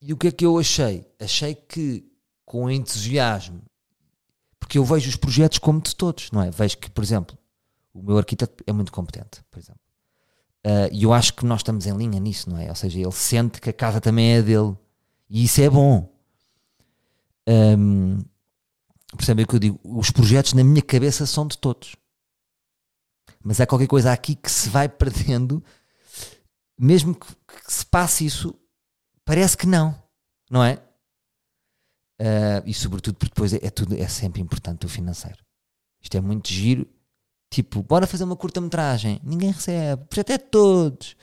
e 0.00 0.12
o 0.12 0.16
que 0.16 0.28
é 0.28 0.32
que 0.32 0.46
eu 0.46 0.56
achei? 0.56 1.04
Achei 1.18 1.56
que 1.56 2.08
com 2.44 2.70
entusiasmo 2.70 3.60
porque 4.68 4.76
eu 4.76 4.84
vejo 4.84 5.08
os 5.08 5.16
projetos 5.16 5.56
como 5.56 5.80
de 5.80 5.96
todos, 5.96 6.30
não 6.30 6.42
é? 6.42 6.50
Vejo 6.50 6.76
que, 6.76 6.90
por 6.90 7.02
exemplo, 7.02 7.38
o 7.94 8.02
meu 8.02 8.18
arquiteto 8.18 8.62
é 8.66 8.72
muito 8.72 8.92
competente, 8.92 9.42
por 9.50 9.58
exemplo. 9.58 9.80
Uh, 10.62 10.92
e 10.92 11.04
eu 11.04 11.12
acho 11.14 11.32
que 11.32 11.46
nós 11.46 11.60
estamos 11.60 11.86
em 11.86 11.96
linha 11.96 12.20
nisso, 12.20 12.50
não 12.50 12.58
é? 12.58 12.68
Ou 12.68 12.74
seja, 12.74 12.98
ele 12.98 13.10
sente 13.12 13.62
que 13.62 13.70
a 13.70 13.72
casa 13.72 13.98
também 13.98 14.34
é 14.34 14.42
dele. 14.42 14.76
E 15.30 15.44
isso 15.44 15.62
é 15.62 15.70
bom. 15.70 16.12
Um, 17.48 18.22
percebem 19.16 19.46
o 19.46 19.48
que 19.48 19.54
eu 19.54 19.58
digo? 19.58 19.80
Os 19.82 20.10
projetos 20.10 20.52
na 20.52 20.62
minha 20.62 20.82
cabeça 20.82 21.24
são 21.24 21.46
de 21.46 21.56
todos. 21.56 21.96
Mas 23.42 23.62
há 23.62 23.66
qualquer 23.66 23.86
coisa 23.86 24.12
aqui 24.12 24.34
que 24.34 24.50
se 24.50 24.68
vai 24.68 24.86
perdendo, 24.86 25.64
mesmo 26.78 27.14
que, 27.14 27.26
que 27.26 27.72
se 27.72 27.86
passe 27.86 28.26
isso, 28.26 28.54
parece 29.24 29.56
que 29.56 29.66
não, 29.66 29.96
não 30.50 30.62
é? 30.62 30.78
Uh, 32.20 32.66
e 32.66 32.74
sobretudo 32.74 33.14
porque 33.16 33.32
depois 33.32 33.54
é, 33.54 33.60
é, 33.62 33.70
tudo, 33.70 33.94
é 33.94 34.08
sempre 34.08 34.42
importante 34.42 34.84
o 34.84 34.88
financeiro. 34.88 35.38
Isto 36.00 36.16
é 36.16 36.20
muito 36.20 36.48
giro. 36.48 36.86
Tipo, 37.50 37.82
bora 37.82 38.06
fazer 38.06 38.24
uma 38.24 38.36
curta-metragem. 38.36 39.20
Ninguém 39.22 39.52
recebe. 39.52 40.04
Projeto 40.06 40.30
é 40.30 40.38
de 40.38 40.44
todos. 40.44 41.16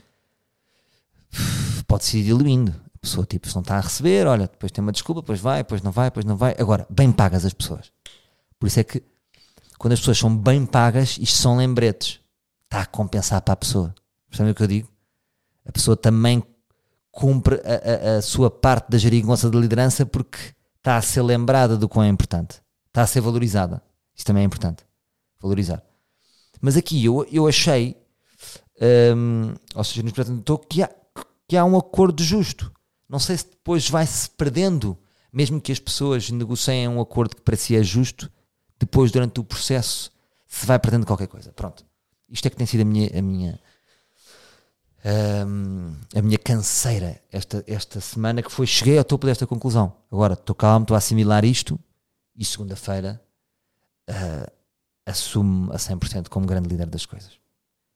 Pode-se 1.87 2.17
ir 2.17 2.23
diluindo. 2.23 2.73
A 2.95 2.97
pessoa, 2.99 3.25
tipo, 3.25 3.47
se 3.47 3.55
não 3.55 3.61
está 3.61 3.77
a 3.77 3.81
receber, 3.81 4.25
olha, 4.25 4.47
depois 4.47 4.71
tem 4.71 4.81
uma 4.81 4.91
desculpa, 4.91 5.21
depois 5.21 5.39
vai, 5.39 5.59
depois 5.59 5.81
não 5.81 5.91
vai, 5.91 6.07
depois 6.07 6.25
não 6.25 6.35
vai. 6.35 6.55
Agora, 6.57 6.87
bem 6.89 7.11
pagas 7.11 7.45
as 7.45 7.53
pessoas. 7.53 7.91
Por 8.57 8.65
isso 8.67 8.79
é 8.79 8.83
que, 8.83 9.03
quando 9.77 9.93
as 9.93 9.99
pessoas 9.99 10.17
são 10.17 10.35
bem 10.35 10.65
pagas, 10.65 11.17
isto 11.19 11.37
são 11.37 11.57
lembretes. 11.57 12.19
está 12.63 12.81
a 12.81 12.85
compensar 12.85 13.41
para 13.41 13.53
a 13.53 13.57
pessoa. 13.57 13.93
Percebem 14.29 14.51
o 14.51 14.55
que 14.55 14.63
eu 14.63 14.67
digo? 14.67 14.89
A 15.65 15.71
pessoa 15.71 15.95
também 15.95 16.43
cumpre 17.11 17.61
a, 17.63 18.15
a, 18.15 18.17
a 18.17 18.21
sua 18.21 18.49
parte 18.49 18.89
da 18.89 18.97
geringonça 18.97 19.49
de 19.49 19.57
liderança 19.57 20.05
porque 20.05 20.55
está 20.85 20.97
a 20.97 21.01
ser 21.01 21.23
lembrada 21.23 21.75
do 21.75 21.89
quão 21.89 22.05
é 22.05 22.07
importante. 22.07 22.61
Está 22.87 23.01
a 23.01 23.07
ser 23.07 23.19
valorizada. 23.19 23.81
Isso 24.15 24.23
também 24.23 24.43
é 24.43 24.45
importante. 24.45 24.85
Valorizar. 25.41 25.83
Mas 26.61 26.77
aqui 26.77 27.03
eu, 27.03 27.27
eu 27.31 27.47
achei, 27.47 27.97
hum, 29.17 29.55
ou 29.73 29.83
seja, 29.83 30.03
no 30.03 30.09
estou 30.39 30.59
que 30.59 30.83
há, 30.83 30.89
que 31.47 31.57
há 31.57 31.65
um 31.65 31.75
acordo 31.75 32.23
justo. 32.23 32.71
Não 33.09 33.17
sei 33.17 33.35
se 33.35 33.45
depois 33.49 33.89
vai-se 33.89 34.29
perdendo, 34.29 34.95
mesmo 35.33 35.59
que 35.59 35.71
as 35.71 35.79
pessoas 35.79 36.29
negociem 36.29 36.87
um 36.87 37.01
acordo 37.01 37.35
que 37.35 37.41
para 37.41 37.57
si 37.57 37.75
é 37.75 37.81
justo, 37.81 38.31
depois 38.79 39.11
durante 39.11 39.39
o 39.39 39.43
processo 39.43 40.11
se 40.45 40.67
vai 40.67 40.77
perdendo 40.77 41.07
qualquer 41.07 41.27
coisa. 41.27 41.51
Pronto. 41.51 41.83
Isto 42.29 42.45
é 42.45 42.49
que 42.51 42.57
tem 42.57 42.67
sido 42.67 42.81
a 42.81 42.85
minha, 42.85 43.09
a 43.17 43.21
minha, 43.23 43.59
um, 45.05 45.95
a 46.15 46.21
minha 46.21 46.37
canseira 46.37 47.21
esta, 47.31 47.63
esta 47.67 48.01
semana, 48.01 48.41
que 48.41 48.51
foi, 48.51 48.65
cheguei 48.65 48.97
ao 48.97 49.03
topo 49.03 49.27
desta 49.27 49.45
conclusão. 49.45 49.95
Agora, 50.11 50.33
estou 50.33 50.55
calmo, 50.55 50.83
estou 50.83 50.95
a 50.95 50.97
assimilar 50.97 51.45
isto 51.45 51.79
e 52.35 52.43
segunda-feira 52.43 53.21
uh, 54.09 54.51
assumo 55.05 55.71
a 55.71 55.77
100% 55.77 56.27
como 56.29 56.47
grande 56.47 56.67
líder 56.67 56.87
das 56.87 57.05
coisas. 57.05 57.39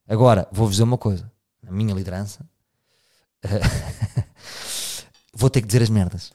Agora, 0.08 0.48
vou-vos 0.52 0.76
dizer 0.76 0.84
uma 0.84 0.98
coisa. 0.98 1.32
Na 1.64 1.72
minha 1.72 1.94
liderança, 1.96 2.48
uh, 3.44 4.24
vou 5.34 5.50
ter 5.50 5.62
que 5.62 5.68
dizer 5.68 5.82
as 5.82 5.90
merdas. 5.90 6.32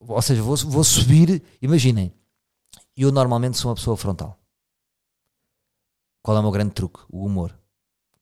Ou 0.00 0.20
seja, 0.20 0.42
vou, 0.42 0.56
vou 0.56 0.82
subir. 0.82 1.42
Imaginem, 1.62 2.12
eu 2.96 3.12
normalmente 3.12 3.56
sou 3.56 3.70
uma 3.70 3.76
pessoa 3.76 3.96
frontal. 3.96 4.36
Qual 6.22 6.36
é 6.36 6.40
o 6.40 6.42
meu 6.42 6.52
grande 6.52 6.72
truque? 6.72 7.00
O 7.08 7.24
humor. 7.24 7.56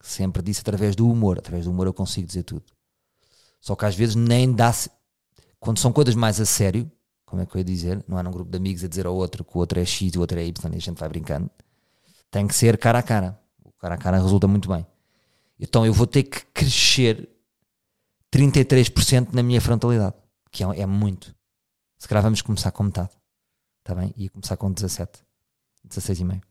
Sempre 0.00 0.42
disse 0.42 0.60
através 0.60 0.94
do 0.94 1.10
humor. 1.10 1.38
Através 1.38 1.64
do 1.64 1.70
humor 1.70 1.86
eu 1.86 1.94
consigo 1.94 2.26
dizer 2.26 2.42
tudo. 2.42 2.64
Só 3.60 3.74
que 3.74 3.84
às 3.84 3.94
vezes 3.94 4.14
nem 4.14 4.52
dá. 4.52 4.72
-se... 4.72 4.90
Quando 5.58 5.78
são 5.78 5.92
coisas 5.92 6.14
mais 6.14 6.40
a 6.40 6.46
sério, 6.46 6.90
como 7.24 7.42
é 7.42 7.46
que 7.46 7.56
eu 7.56 7.58
ia 7.58 7.64
dizer? 7.64 8.04
Não 8.06 8.18
é 8.18 8.22
num 8.22 8.30
grupo 8.30 8.50
de 8.50 8.56
amigos 8.56 8.84
a 8.84 8.88
dizer 8.88 9.06
ao 9.06 9.14
outro 9.14 9.44
que 9.44 9.56
o 9.56 9.58
outro 9.58 9.80
é 9.80 9.84
X 9.84 10.14
e 10.14 10.18
o 10.18 10.20
outro 10.20 10.38
é 10.38 10.44
Y 10.44 10.72
e 10.72 10.76
a 10.76 10.80
gente 10.80 10.98
vai 10.98 11.08
brincando. 11.08 11.50
Tem 12.30 12.46
que 12.46 12.54
ser 12.54 12.78
cara 12.78 13.00
a 13.00 13.02
cara. 13.02 13.40
O 13.64 13.72
cara 13.72 13.94
a 13.94 13.98
cara 13.98 14.20
resulta 14.20 14.46
muito 14.46 14.68
bem. 14.68 14.86
Então 15.58 15.84
eu 15.84 15.92
vou 15.92 16.06
ter 16.06 16.22
que 16.22 16.44
crescer 16.46 17.28
33% 18.32 19.32
na 19.32 19.42
minha 19.42 19.60
frontalidade, 19.60 20.14
que 20.50 20.62
é, 20.62 20.80
é 20.80 20.86
muito. 20.86 21.34
Se 21.98 22.06
calhar 22.06 22.22
vamos 22.22 22.42
começar 22.42 22.70
com 22.70 22.82
metade. 22.84 23.10
Está 23.80 23.94
bem? 23.94 24.12
Ia 24.16 24.30
começar 24.30 24.56
com 24.56 24.70
17. 24.70 25.24
16,5. 25.88 26.42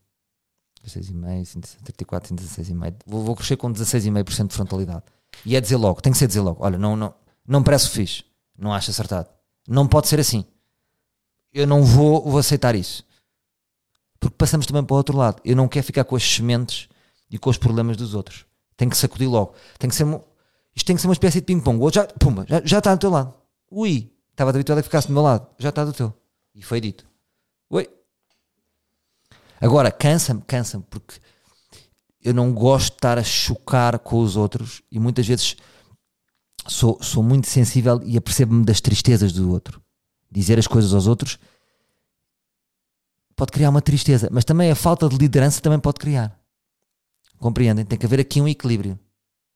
16,5, 0.86 1.78
34, 1.84 2.36
16,5. 2.36 2.96
Vou, 3.06 3.24
vou 3.24 3.36
crescer 3.36 3.58
com 3.58 3.72
16,5% 3.72 4.48
de 4.48 4.54
frontalidade. 4.54 5.04
E 5.46 5.56
é 5.56 5.62
dizer 5.62 5.78
logo, 5.78 6.02
tem 6.02 6.12
que 6.12 6.18
ser 6.18 6.28
dizer 6.28 6.42
logo. 6.42 6.64
Olha, 6.64 6.78
não, 6.78 6.96
não, 6.96 7.14
não 7.48 7.64
parece 7.64 7.90
fixe. 7.90 8.24
Não 8.58 8.74
acho 8.74 8.92
acertado. 8.92 9.30
Não 9.68 9.88
pode 9.88 10.08
ser 10.08 10.20
assim. 10.20 10.46
Eu 11.52 11.66
não 11.66 11.84
vou, 11.84 12.24
vou 12.24 12.40
aceitar 12.40 12.76
isso. 12.76 13.06
Porque 14.20 14.36
passamos 14.38 14.66
também 14.66 14.84
para 14.84 14.94
o 14.94 14.98
outro 14.98 15.18
lado. 15.18 15.42
Eu 15.44 15.56
não 15.56 15.68
quero 15.68 15.86
ficar 15.86 16.04
com 16.04 16.16
as 16.16 16.24
sementes 16.24 16.88
e 17.30 17.38
com 17.38 17.50
os 17.50 17.58
problemas 17.58 17.98
dos 17.98 18.14
outros. 18.14 18.46
Tem 18.78 18.90
que 18.90 18.98
sacudir 18.98 19.30
logo. 19.30 19.56
Tem 19.78 19.90
que 19.90 19.96
ser, 19.96 20.06
isto 20.76 20.86
tem 20.86 20.96
que 20.96 21.02
ser 21.02 21.08
uma 21.08 21.14
espécie 21.14 21.40
de 21.40 21.46
ping-pong. 21.46 21.80
O 21.80 21.84
outro 21.84 22.02
já, 22.02 22.08
pumba, 22.08 22.46
já, 22.48 22.62
já 22.64 22.78
está 22.80 22.94
do 22.94 23.00
teu 23.00 23.10
lado. 23.10 23.34
Ui, 23.72 24.12
estava 24.32 24.52
habituado 24.52 24.80
a 24.80 24.84
ficar-se 24.84 25.08
do 25.08 25.14
meu 25.14 25.24
lado. 25.24 25.48
Já 25.58 25.70
está 25.70 25.84
do 25.84 25.94
teu. 25.94 26.14
E 26.54 26.62
foi 26.62 26.80
dito. 26.80 27.06
Oi, 27.70 27.88
Agora, 29.60 29.92
cansa-me, 29.92 30.42
cansa-me, 30.42 30.84
porque 30.90 31.20
eu 32.22 32.34
não 32.34 32.54
gosto 32.54 32.90
de 32.90 32.98
estar 32.98 33.18
a 33.18 33.24
chocar 33.24 34.00
com 34.00 34.20
os 34.20 34.36
outros 34.36 34.82
e 34.92 35.00
muitas 35.00 35.28
vezes 35.28 35.56
sou, 36.68 36.98
sou 37.02 37.24
muito 37.24 37.48
sensível 37.48 38.02
e 38.04 38.18
apercebo-me 38.18 38.66
das 38.66 38.82
tristezas 38.82 39.32
do 39.32 39.52
outro. 39.52 39.82
Dizer 40.32 40.58
as 40.58 40.68
coisas 40.68 40.94
aos 40.94 41.08
outros 41.08 41.40
pode 43.36 43.52
criar 43.52 43.70
uma 43.70 43.82
tristeza, 43.82 44.30
mas 44.32 44.44
também 44.44 44.72
a 44.72 44.76
falta 44.76 45.08
de 45.08 45.18
liderança 45.18 45.62
também 45.62 45.80
pode 45.80 46.00
criar. 46.00 46.40
Compreendem? 47.38 47.86
Tem 47.86 47.98
que 47.98 48.06
haver 48.06 48.20
aqui 48.20 48.42
um 48.42 48.48
equilíbrio. 48.48 48.98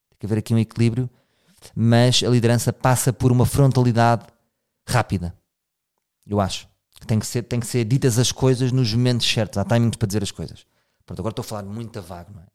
Tem 0.10 0.20
que 0.20 0.26
haver 0.26 0.40
aqui 0.40 0.54
um 0.54 0.60
equilíbrio, 0.60 1.10
mas 1.76 2.22
a 2.24 2.30
liderança 2.30 2.72
passa 2.72 3.12
por 3.12 3.32
uma 3.32 3.46
frontalidade 3.46 4.26
rápida. 4.88 5.36
Eu 6.26 6.40
acho. 6.40 6.68
Tem 7.08 7.18
que, 7.20 7.26
ser, 7.26 7.44
tem 7.44 7.60
que 7.60 7.66
ser 7.66 7.86
ditas 7.86 8.20
as 8.20 8.32
coisas 8.32 8.72
nos 8.72 8.94
momentos 8.94 9.32
certos. 9.32 9.58
Há 9.58 9.66
timings 9.66 9.96
para 9.96 10.08
dizer 10.08 10.22
as 10.22 10.32
coisas. 10.32 10.66
Pronto, 11.06 11.20
agora 11.20 11.32
estou 11.32 11.44
a 11.44 11.46
falar 11.46 11.64
muito 11.64 11.98
a 11.98 12.02
vago, 12.02 12.32
não 12.34 12.42
é? 12.42 12.46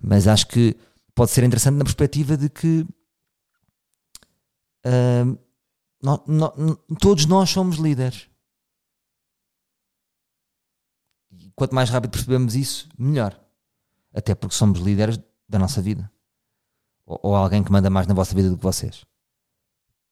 Mas 0.00 0.28
acho 0.28 0.46
que 0.46 0.76
pode 1.14 1.30
ser 1.30 1.44
interessante 1.44 1.76
na 1.76 1.84
perspectiva 1.84 2.36
de 2.36 2.48
que 2.48 2.86
uh, 4.86 5.38
no, 6.02 6.22
no, 6.26 6.76
todos 7.00 7.26
nós 7.26 7.50
somos 7.50 7.76
líderes. 7.76 8.28
E 11.30 11.50
quanto 11.54 11.74
mais 11.74 11.88
rápido 11.90 12.10
percebemos 12.10 12.54
isso, 12.54 12.88
melhor. 12.98 13.38
Até 14.12 14.34
porque 14.34 14.54
somos 14.54 14.80
líderes 14.80 15.18
da 15.48 15.58
nossa 15.58 15.80
vida. 15.80 16.10
Ou, 17.06 17.20
ou 17.22 17.36
alguém 17.36 17.62
que 17.62 17.72
manda 17.72 17.88
mais 17.88 18.06
na 18.06 18.14
vossa 18.14 18.34
vida 18.34 18.50
do 18.50 18.56
que 18.56 18.62
vocês. 18.62 19.04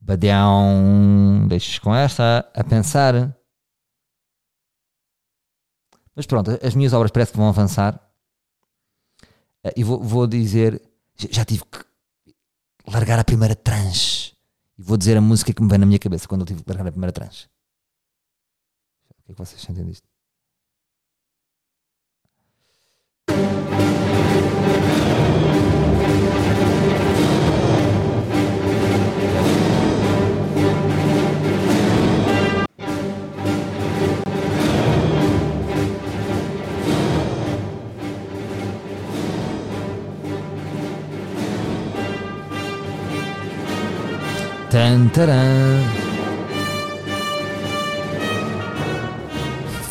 Badeão, 0.00 1.46
deixes 1.48 1.78
com 1.78 1.94
esta 1.94 2.50
a 2.54 2.64
pensar. 2.64 3.36
Mas 6.20 6.26
pronto, 6.26 6.50
as 6.62 6.74
minhas 6.74 6.92
obras 6.92 7.10
parece 7.10 7.32
que 7.32 7.38
vão 7.38 7.48
avançar. 7.48 7.94
Uh, 9.64 9.72
e 9.74 9.82
vou, 9.82 10.02
vou 10.02 10.26
dizer. 10.26 10.78
Já, 11.16 11.46
tive 11.46 11.64
que 11.64 11.82
largar 12.86 13.18
a 13.18 13.24
primeira 13.24 13.56
tranche. 13.56 14.36
E 14.78 14.82
vou 14.82 14.98
dizer 14.98 15.16
a 15.16 15.20
música 15.22 15.50
que 15.50 15.62
me 15.62 15.68
vem 15.70 15.78
na 15.78 15.86
minha 15.86 15.98
cabeça 15.98 16.28
quando 16.28 16.42
eu 16.42 16.46
tive 16.46 16.62
que 16.62 16.68
largar 16.68 16.86
a 16.86 16.92
primeira 16.92 17.10
tranche. 17.10 17.48
O 19.08 19.22
que 19.24 19.32
é 19.32 19.34
que 19.34 19.38
vocês 19.38 19.62
sentem 19.62 19.86
disto? 19.86 20.06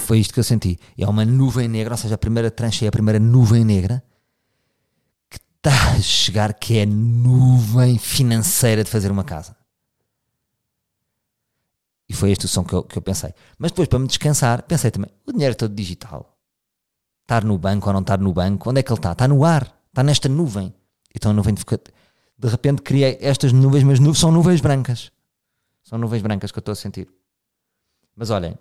Foi 0.06 0.20
isto 0.20 0.34
que 0.34 0.40
eu 0.40 0.44
senti. 0.44 0.80
É 0.98 1.06
uma 1.06 1.26
nuvem 1.26 1.68
negra, 1.68 1.96
ou 1.96 1.98
seja, 1.98 2.16
a 2.16 2.18
primeira 2.18 2.50
trancha 2.50 2.86
é 2.86 2.88
a 2.88 2.92
primeira 2.92 3.20
nuvem 3.20 3.66
negra 3.66 4.02
que 5.30 5.38
está 5.38 5.92
a 5.92 6.00
chegar, 6.00 6.54
que 6.54 6.78
é 6.78 6.84
a 6.84 6.86
nuvem 6.86 7.98
financeira 7.98 8.82
de 8.82 8.90
fazer 8.90 9.12
uma 9.12 9.26
casa. 9.26 9.54
E 12.08 12.14
foi 12.14 12.32
este 12.32 12.46
o 12.46 12.48
som 12.48 12.64
que 12.64 12.74
eu, 12.74 12.84
que 12.84 12.98
eu 12.98 13.02
pensei. 13.02 13.34
Mas 13.58 13.72
depois, 13.72 13.90
para 13.90 14.00
me 14.00 14.08
descansar, 14.08 14.64
pensei 14.64 14.92
também: 14.92 15.12
o 15.28 15.34
dinheiro 15.34 15.52
é 15.52 15.56
todo 15.56 15.76
digital. 15.76 16.38
Estar 17.24 17.44
no 17.44 17.58
banco 17.58 17.88
ou 17.88 17.94
não 17.94 18.02
estar 18.02 18.18
no 18.18 18.32
banco, 18.32 18.70
onde 18.70 18.80
é 18.80 18.84
que 18.84 18.92
ele 18.92 19.00
está? 19.00 19.12
Está 19.12 19.28
no 19.28 19.44
ar, 19.44 19.78
está 19.90 20.04
nesta 20.04 20.30
nuvem. 20.30 20.74
Então 21.14 21.32
a 21.32 21.34
nuvem 21.34 21.54
fica 21.56 21.80
de 22.40 22.48
repente 22.48 22.82
criei 22.82 23.18
estas 23.20 23.52
nuvens, 23.52 23.84
mas 23.84 24.00
nu 24.00 24.16
são 24.16 24.32
nuvens 24.32 24.62
brancas. 24.62 25.12
São 25.84 26.00
nuvens 26.00 26.22
brancas 26.22 26.52
que 26.52 26.58
eu 26.58 26.62
estou 26.62 26.72
a 26.72 26.76
sentir. 26.76 27.10
Mas 28.16 28.30
olhem, 28.30 28.58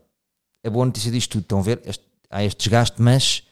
a 0.64 0.70
boa 0.70 0.84
notícia 0.84 1.12
disto 1.12 1.32
tudo, 1.32 1.42
estão 1.42 1.58
a 1.60 1.62
ver? 1.62 1.80
Este, 1.84 2.04
há 2.28 2.42
este 2.42 2.58
desgaste, 2.58 3.00
mas 3.00 3.44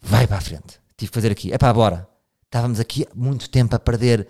vai 0.00 0.26
para 0.26 0.38
a 0.38 0.40
frente. 0.40 0.80
Tive 0.96 1.10
que 1.10 1.14
fazer 1.14 1.30
aqui. 1.30 1.52
É 1.52 1.58
pá, 1.58 1.72
bora. 1.72 2.08
Estávamos 2.44 2.80
aqui 2.80 3.06
muito 3.14 3.48
tempo 3.48 3.74
a 3.76 3.78
perder 3.78 4.28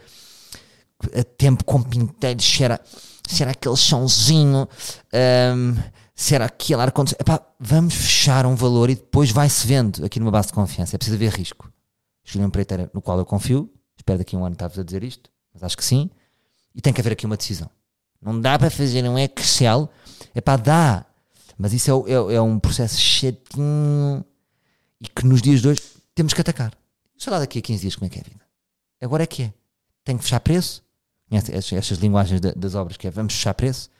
tempo 1.36 1.64
com 1.64 1.82
pinteiros, 1.82 2.44
se 2.44 2.62
era, 2.62 2.80
se 3.26 3.42
era 3.42 3.52
aquele 3.52 3.76
chãozinho, 3.76 4.68
um, 5.56 5.76
se 6.14 6.34
era 6.34 6.44
aquele 6.44 6.82
ar-condicionado. 6.82 7.22
Epá, 7.22 7.46
vamos 7.58 7.94
fechar 7.94 8.46
um 8.46 8.54
valor 8.54 8.90
e 8.90 8.94
depois 8.94 9.30
vai-se 9.30 9.66
vendo 9.66 10.04
aqui 10.04 10.20
numa 10.20 10.30
base 10.30 10.48
de 10.48 10.54
confiança. 10.54 10.94
É 10.94 10.98
preciso 10.98 11.16
haver 11.16 11.32
risco. 11.32 11.72
Uma 12.34 12.46
empreiteira 12.46 12.90
no 12.94 13.02
qual 13.02 13.18
eu 13.18 13.26
confio, 13.26 13.68
espero 14.02 14.18
daqui 14.18 14.36
a 14.36 14.38
um 14.38 14.44
ano 14.44 14.54
estar-vos 14.54 14.78
a 14.78 14.82
dizer 14.82 15.02
isto, 15.02 15.30
mas 15.54 15.62
acho 15.62 15.76
que 15.76 15.84
sim. 15.84 16.10
E 16.74 16.80
tem 16.80 16.92
que 16.92 17.00
haver 17.00 17.12
aqui 17.12 17.24
uma 17.24 17.36
decisão. 17.36 17.70
Não 18.20 18.40
dá 18.40 18.58
para 18.58 18.70
fazer 18.70 19.02
um 19.08 19.18
Excel. 19.18 19.90
É 20.34 20.40
para 20.40 20.62
dar. 20.62 21.14
Mas 21.58 21.72
isso 21.72 22.06
é, 22.06 22.12
é, 22.12 22.34
é, 22.36 22.40
um 22.40 22.58
processo 22.58 22.98
chatinho 22.98 24.24
e 25.00 25.08
que 25.08 25.26
nos 25.26 25.42
dias 25.42 25.60
de 25.60 25.68
hoje 25.68 25.80
temos 26.14 26.32
que 26.32 26.40
atacar. 26.40 26.72
Sei 27.18 27.32
lá 27.32 27.38
daqui 27.38 27.58
a 27.58 27.62
15 27.62 27.80
dias 27.80 27.96
como 27.96 28.06
é 28.06 28.08
que 28.08 28.18
é 28.18 28.22
a 28.22 28.24
vida. 28.24 28.40
Agora 29.00 29.22
é 29.22 29.26
que 29.26 29.44
é. 29.44 29.54
Tem 30.04 30.16
que 30.16 30.24
fechar 30.24 30.40
preço. 30.40 30.82
Estas, 31.30 31.72
estas 31.72 31.98
linguagens 31.98 32.40
das 32.40 32.74
obras 32.74 32.96
que 32.96 33.06
é 33.06 33.10
vamos 33.10 33.34
fechar 33.34 33.54
preço. 33.54 33.90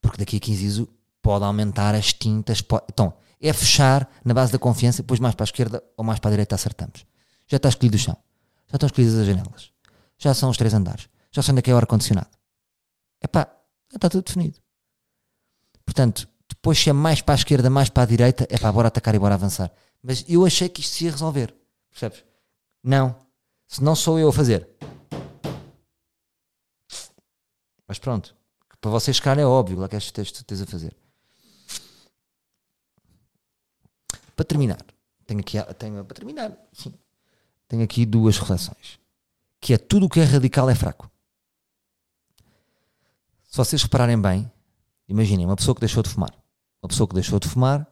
Porque 0.00 0.18
daqui 0.18 0.36
a 0.36 0.40
15 0.40 0.60
dias 0.60 0.88
pode 1.22 1.44
aumentar 1.44 1.94
as 1.94 2.12
tintas. 2.12 2.60
Pode, 2.60 2.84
então, 2.92 3.12
É 3.40 3.52
fechar 3.52 4.10
na 4.24 4.34
base 4.34 4.52
da 4.52 4.58
confiança, 4.58 5.02
depois 5.02 5.20
mais 5.20 5.34
para 5.34 5.44
a 5.44 5.48
esquerda 5.48 5.82
ou 5.96 6.04
mais 6.04 6.18
para 6.18 6.30
a 6.30 6.32
direita 6.32 6.54
acertamos. 6.54 7.06
Já 7.46 7.56
está 7.56 7.68
escolhido 7.68 7.96
o 7.96 7.98
chão. 7.98 8.16
Já 8.70 8.76
estão 8.76 8.86
escolhidas 8.86 9.14
as 9.16 9.26
janelas. 9.26 9.72
Já 10.16 10.32
são 10.34 10.50
os 10.50 10.56
três 10.56 10.72
andares. 10.72 11.08
Já 11.32 11.42
onde 11.50 11.60
é 11.60 11.70
é 11.70 11.74
o 11.74 11.76
ar-condicionado. 11.76 12.30
Epá, 13.22 13.46
já 13.90 13.96
está 13.96 14.08
tudo 14.08 14.24
definido. 14.24 14.58
Portanto, 15.84 16.28
depois 16.48 16.78
se 16.78 16.90
é 16.90 16.92
mais 16.92 17.20
para 17.20 17.34
a 17.34 17.36
esquerda, 17.36 17.68
mais 17.68 17.88
para 17.88 18.04
a 18.04 18.06
direita, 18.06 18.46
é 18.48 18.58
para 18.58 18.72
bora 18.72 18.88
atacar 18.88 19.14
e 19.14 19.18
bora 19.18 19.34
avançar. 19.34 19.72
Mas 20.02 20.24
eu 20.28 20.44
achei 20.46 20.68
que 20.68 20.80
isto 20.80 20.94
se 20.94 21.04
ia 21.04 21.10
resolver. 21.10 21.54
Percebes? 21.90 22.24
Não. 22.82 23.16
Se 23.66 23.82
não 23.82 23.94
sou 23.94 24.18
eu 24.18 24.28
a 24.28 24.32
fazer. 24.32 24.68
Mas 27.86 27.98
pronto. 27.98 28.36
Para 28.80 28.90
vocês 28.90 29.16
ficar 29.16 29.38
é 29.38 29.44
óbvio 29.44 29.78
lá 29.78 29.88
que 29.88 29.96
este 29.96 30.12
texto 30.12 30.44
tens 30.44 30.62
a 30.62 30.66
fazer. 30.66 30.96
Para 34.34 34.44
terminar, 34.46 34.82
tenho 35.26 35.40
aqui, 35.40 35.62
tenho, 35.74 36.02
para 36.02 36.14
terminar, 36.14 36.56
sim, 36.72 36.94
tenho 37.70 37.84
aqui 37.84 38.04
duas 38.04 38.36
reflexões. 38.36 38.98
Que 39.60 39.74
é 39.74 39.78
tudo 39.78 40.06
o 40.06 40.08
que 40.08 40.18
é 40.18 40.24
radical 40.24 40.68
é 40.68 40.74
fraco. 40.74 41.08
Se 43.44 43.56
vocês 43.56 43.80
repararem 43.82 44.20
bem, 44.20 44.50
imaginem 45.08 45.46
uma 45.46 45.54
pessoa 45.54 45.74
que 45.74 45.80
deixou 45.80 46.02
de 46.02 46.08
fumar. 46.08 46.34
Uma 46.82 46.88
pessoa 46.88 47.06
que 47.06 47.14
deixou 47.14 47.38
de 47.38 47.48
fumar 47.48 47.86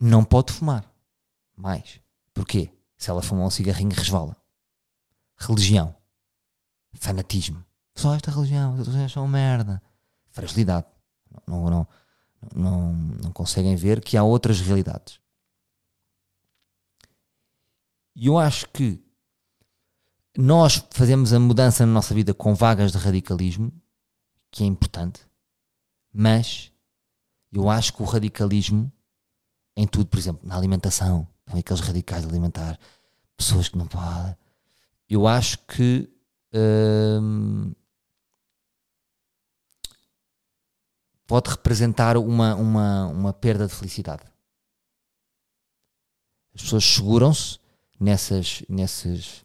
não 0.00 0.24
pode 0.24 0.54
fumar 0.54 0.90
mais. 1.54 2.00
Porquê? 2.32 2.70
Se 2.96 3.10
ela 3.10 3.22
fumar 3.22 3.46
um 3.46 3.50
cigarrinho, 3.50 3.94
resvala. 3.94 4.34
Religião. 5.36 5.94
Fanatismo. 6.94 7.62
Só 7.94 8.14
esta 8.14 8.30
religião, 8.30 8.72
as 8.72 8.86
religiões 8.86 9.12
são 9.12 9.28
merda. 9.28 9.82
Fragilidade. 10.30 10.86
Não, 11.46 11.68
não, 11.68 11.88
não, 12.54 12.92
não 13.22 13.32
conseguem 13.32 13.76
ver 13.76 14.00
que 14.00 14.16
há 14.16 14.22
outras 14.22 14.60
realidades. 14.60 15.20
E 18.16 18.28
eu 18.28 18.38
acho 18.38 18.66
que 18.70 18.98
nós 20.38 20.82
fazemos 20.90 21.34
a 21.34 21.38
mudança 21.38 21.84
na 21.84 21.92
nossa 21.92 22.14
vida 22.14 22.32
com 22.32 22.54
vagas 22.54 22.90
de 22.90 22.96
radicalismo, 22.96 23.70
que 24.50 24.64
é 24.64 24.66
importante, 24.66 25.20
mas 26.10 26.72
eu 27.52 27.68
acho 27.68 27.92
que 27.92 28.02
o 28.02 28.06
radicalismo 28.06 28.90
em 29.76 29.86
tudo, 29.86 30.06
por 30.06 30.18
exemplo, 30.18 30.48
na 30.48 30.56
alimentação, 30.56 31.28
aqueles 31.46 31.80
radicais 31.80 32.24
alimentar, 32.24 32.80
pessoas 33.36 33.68
que 33.68 33.76
não 33.76 33.86
podem. 33.86 34.34
Eu 35.10 35.26
acho 35.26 35.58
que 35.66 36.10
hum, 36.54 37.74
pode 41.26 41.50
representar 41.50 42.16
uma, 42.16 42.54
uma, 42.54 43.06
uma 43.08 43.32
perda 43.34 43.66
de 43.66 43.74
felicidade. 43.74 44.24
As 46.54 46.62
pessoas 46.62 46.82
seguram-se 46.82 47.58
nessas, 47.98 48.62
nessas, 48.68 49.44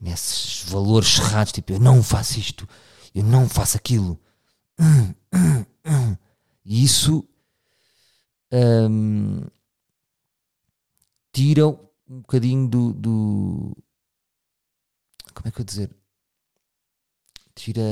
nesses 0.00 0.62
valores 0.64 1.08
cerrados, 1.08 1.52
tipo, 1.52 1.72
eu 1.72 1.80
não 1.80 2.02
faço 2.02 2.38
isto, 2.38 2.68
eu 3.14 3.22
não 3.24 3.48
faço 3.48 3.76
aquilo. 3.76 4.20
E 6.64 6.84
isso 6.84 7.26
um, 8.52 9.46
tira 11.32 11.66
um 11.66 12.20
bocadinho 12.20 12.68
do, 12.68 12.92
do, 12.92 13.76
Como 15.34 15.48
é 15.48 15.50
que 15.50 15.60
eu 15.60 15.64
dizer? 15.64 15.94
Tira. 17.54 17.82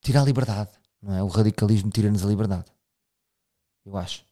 Tira 0.00 0.20
a 0.20 0.24
liberdade, 0.24 0.70
não 1.02 1.14
é? 1.14 1.22
O 1.22 1.28
radicalismo 1.28 1.90
tira-nos 1.90 2.24
a 2.24 2.28
liberdade. 2.28 2.70
Eu 3.84 3.96
acho. 3.96 4.24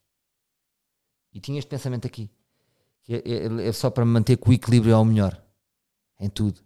E 1.33 1.41
tinha 1.41 1.59
este 1.59 1.69
pensamento 1.69 2.07
aqui. 2.07 2.31
Que 3.07 3.15
é, 3.15 3.19
é, 3.19 3.69
é 3.69 3.73
só 3.73 3.89
para 3.89 4.05
manter 4.05 4.37
que 4.37 4.51
o 4.51 4.53
equilíbrio 4.53 4.93
é 4.93 4.97
o 4.97 5.05
melhor. 5.05 5.41
Em 6.19 6.29
tudo. 6.29 6.61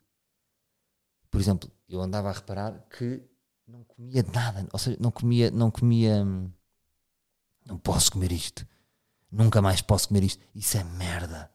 Por 1.30 1.40
exemplo, 1.40 1.70
eu 1.86 2.00
andava 2.00 2.30
a 2.30 2.32
reparar 2.32 2.86
que 2.88 3.22
não 3.68 3.84
comia 3.84 4.24
nada. 4.32 4.66
Ou 4.72 4.78
seja, 4.78 4.96
não 4.98 5.10
comia. 5.10 5.50
Não 5.50 5.70
comia 5.70 6.24
hum, 6.24 6.50
não 7.66 7.78
posso 7.78 8.10
comer 8.12 8.32
isto. 8.32 8.66
Nunca 9.30 9.60
mais 9.60 9.82
posso 9.82 10.08
comer 10.08 10.24
isto. 10.24 10.44
Isso 10.54 10.78
é 10.78 10.84
merda. 10.84 11.50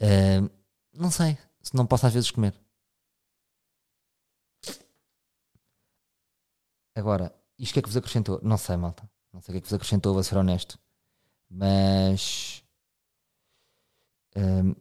Uh, 0.00 0.50
não 0.92 1.10
sei. 1.10 1.38
Se 1.62 1.74
não 1.74 1.86
posso 1.86 2.06
às 2.06 2.12
vezes 2.12 2.30
comer. 2.30 2.54
Agora, 6.94 7.34
isto 7.58 7.72
que 7.72 7.78
é 7.80 7.82
que 7.82 7.88
vos 7.88 7.96
acrescentou? 7.96 8.38
Não 8.42 8.56
sei, 8.56 8.76
malta. 8.76 9.08
Não 9.32 9.40
sei 9.40 9.52
o 9.52 9.54
que 9.54 9.58
é 9.58 9.60
que 9.62 9.66
vos 9.66 9.74
acrescentou, 9.74 10.14
vou 10.14 10.22
ser 10.22 10.36
honesto. 10.36 10.78
Mas. 11.50 12.63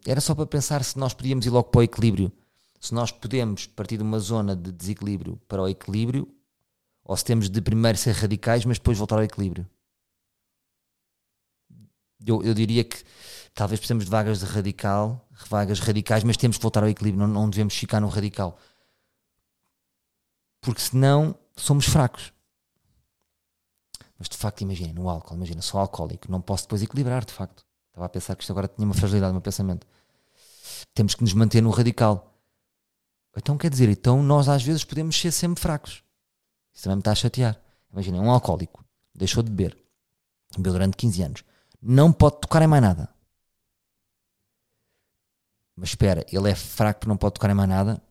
Era 0.05 0.19
só 0.19 0.33
para 0.33 0.45
pensar 0.45 0.83
se 0.83 0.97
nós 0.97 1.13
podíamos 1.13 1.45
ir 1.45 1.49
logo 1.49 1.69
para 1.69 1.79
o 1.79 1.83
equilíbrio. 1.83 2.31
Se 2.79 2.93
nós 2.93 3.11
podemos 3.11 3.65
partir 3.67 3.97
de 3.97 4.03
uma 4.03 4.19
zona 4.19 4.55
de 4.55 4.71
desequilíbrio 4.71 5.39
para 5.47 5.61
o 5.61 5.67
equilíbrio, 5.67 6.27
ou 7.03 7.15
se 7.15 7.23
temos 7.23 7.49
de 7.49 7.61
primeiro 7.61 7.97
ser 7.97 8.13
radicais, 8.13 8.65
mas 8.65 8.77
depois 8.77 8.97
voltar 8.97 9.17
ao 9.17 9.23
equilíbrio 9.23 9.67
eu, 12.25 12.43
eu 12.43 12.53
diria 12.53 12.83
que 12.83 13.03
talvez 13.53 13.79
precisamos 13.79 14.05
de 14.05 14.11
vagas 14.11 14.39
de 14.39 14.45
radical, 14.45 15.27
vagas 15.49 15.79
radicais, 15.79 16.23
mas 16.23 16.37
temos 16.37 16.57
que 16.57 16.63
voltar 16.63 16.83
ao 16.83 16.89
equilíbrio, 16.89 17.27
não, 17.27 17.33
não 17.33 17.49
devemos 17.49 17.75
ficar 17.75 17.99
no 17.99 18.07
radical. 18.07 18.57
Porque 20.61 20.81
senão 20.81 21.35
somos 21.55 21.85
fracos. 21.85 22.31
Mas 24.17 24.29
de 24.29 24.37
facto, 24.37 24.61
imagina, 24.61 24.93
no 24.93 25.09
álcool, 25.09 25.35
imagina, 25.35 25.61
sou 25.61 25.79
alcoólico, 25.79 26.31
não 26.31 26.41
posso 26.41 26.63
depois 26.63 26.81
equilibrar, 26.81 27.25
de 27.25 27.33
facto. 27.33 27.65
Estava 27.93 28.07
a 28.07 28.09
pensar 28.09 28.35
que 28.35 28.41
isto 28.41 28.51
agora 28.51 28.67
tinha 28.67 28.85
uma 28.87 28.95
fragilidade 28.95 29.29
no 29.29 29.35
meu 29.35 29.41
pensamento. 29.41 29.85
Temos 30.95 31.13
que 31.13 31.21
nos 31.21 31.33
manter 31.33 31.61
no 31.61 31.69
radical. 31.69 32.35
Então 33.37 33.55
quer 33.55 33.69
dizer, 33.69 33.87
então 33.87 34.23
nós 34.23 34.49
às 34.49 34.63
vezes 34.63 34.83
podemos 34.83 35.15
ser 35.15 35.31
sempre 35.31 35.61
fracos. 35.61 36.03
Isso 36.73 36.83
também 36.83 36.95
me 36.95 37.01
está 37.01 37.11
a 37.11 37.15
chatear. 37.15 37.61
Imagina, 37.91 38.19
um 38.19 38.31
alcoólico 38.31 38.83
deixou 39.13 39.43
de 39.43 39.51
beber, 39.51 39.77
bebeu 40.57 40.73
durante 40.73 40.97
15 40.97 41.21
anos, 41.21 41.43
não 41.79 42.11
pode 42.11 42.41
tocar 42.41 42.63
em 42.63 42.67
mais 42.67 42.81
nada. 42.81 43.09
Mas 45.75 45.89
espera, 45.89 46.25
ele 46.31 46.49
é 46.49 46.55
fraco 46.55 46.99
porque 46.99 47.09
não 47.09 47.17
pode 47.17 47.35
tocar 47.35 47.51
em 47.51 47.53
mais 47.53 47.69
nada? 47.69 48.01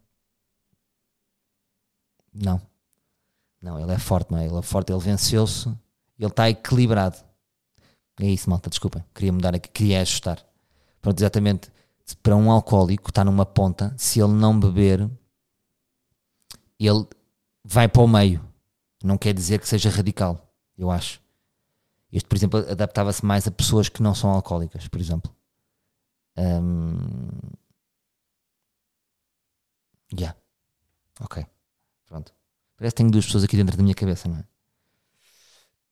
Não. 2.32 2.62
Não, 3.60 3.80
ele 3.80 3.92
é 3.92 3.98
forte, 3.98 4.30
não 4.30 4.38
é? 4.38 4.46
Ele 4.46 4.58
é 4.58 4.62
forte, 4.62 4.92
ele 4.92 5.00
venceu-se, 5.00 5.68
ele 6.18 6.30
está 6.30 6.48
equilibrado. 6.48 7.18
É 8.20 8.26
isso, 8.26 8.48
malta, 8.48 8.70
desculpem. 8.70 9.04
Queria 9.14 9.32
mudar 9.32 9.54
aqui, 9.54 9.68
queria 9.68 10.00
ajustar. 10.02 10.44
Pronto, 11.00 11.18
exatamente. 11.18 11.70
Para 12.22 12.36
um 12.36 12.50
alcoólico 12.50 13.10
está 13.10 13.24
numa 13.24 13.46
ponta, 13.46 13.94
se 13.96 14.20
ele 14.20 14.32
não 14.32 14.58
beber, 14.58 15.10
ele 16.78 17.06
vai 17.64 17.88
para 17.88 18.02
o 18.02 18.08
meio. 18.08 18.46
Não 19.02 19.16
quer 19.16 19.32
dizer 19.32 19.58
que 19.58 19.68
seja 19.68 19.90
radical, 19.90 20.52
eu 20.76 20.90
acho. 20.90 21.20
Este, 22.12 22.28
por 22.28 22.36
exemplo, 22.36 22.60
adaptava-se 22.70 23.24
mais 23.24 23.46
a 23.48 23.50
pessoas 23.50 23.88
que 23.88 24.02
não 24.02 24.14
são 24.14 24.30
alcoólicas, 24.30 24.86
por 24.88 25.00
exemplo. 25.00 25.34
Um... 26.36 26.98
Yeah. 30.12 30.36
Ok. 31.20 31.46
Pronto. 32.06 32.34
Parece 32.76 32.94
que 32.94 32.96
tenho 32.98 33.10
duas 33.10 33.24
pessoas 33.24 33.44
aqui 33.44 33.56
dentro 33.56 33.76
da 33.76 33.82
minha 33.82 33.94
cabeça, 33.94 34.28
não 34.28 34.38
é? 34.38 34.44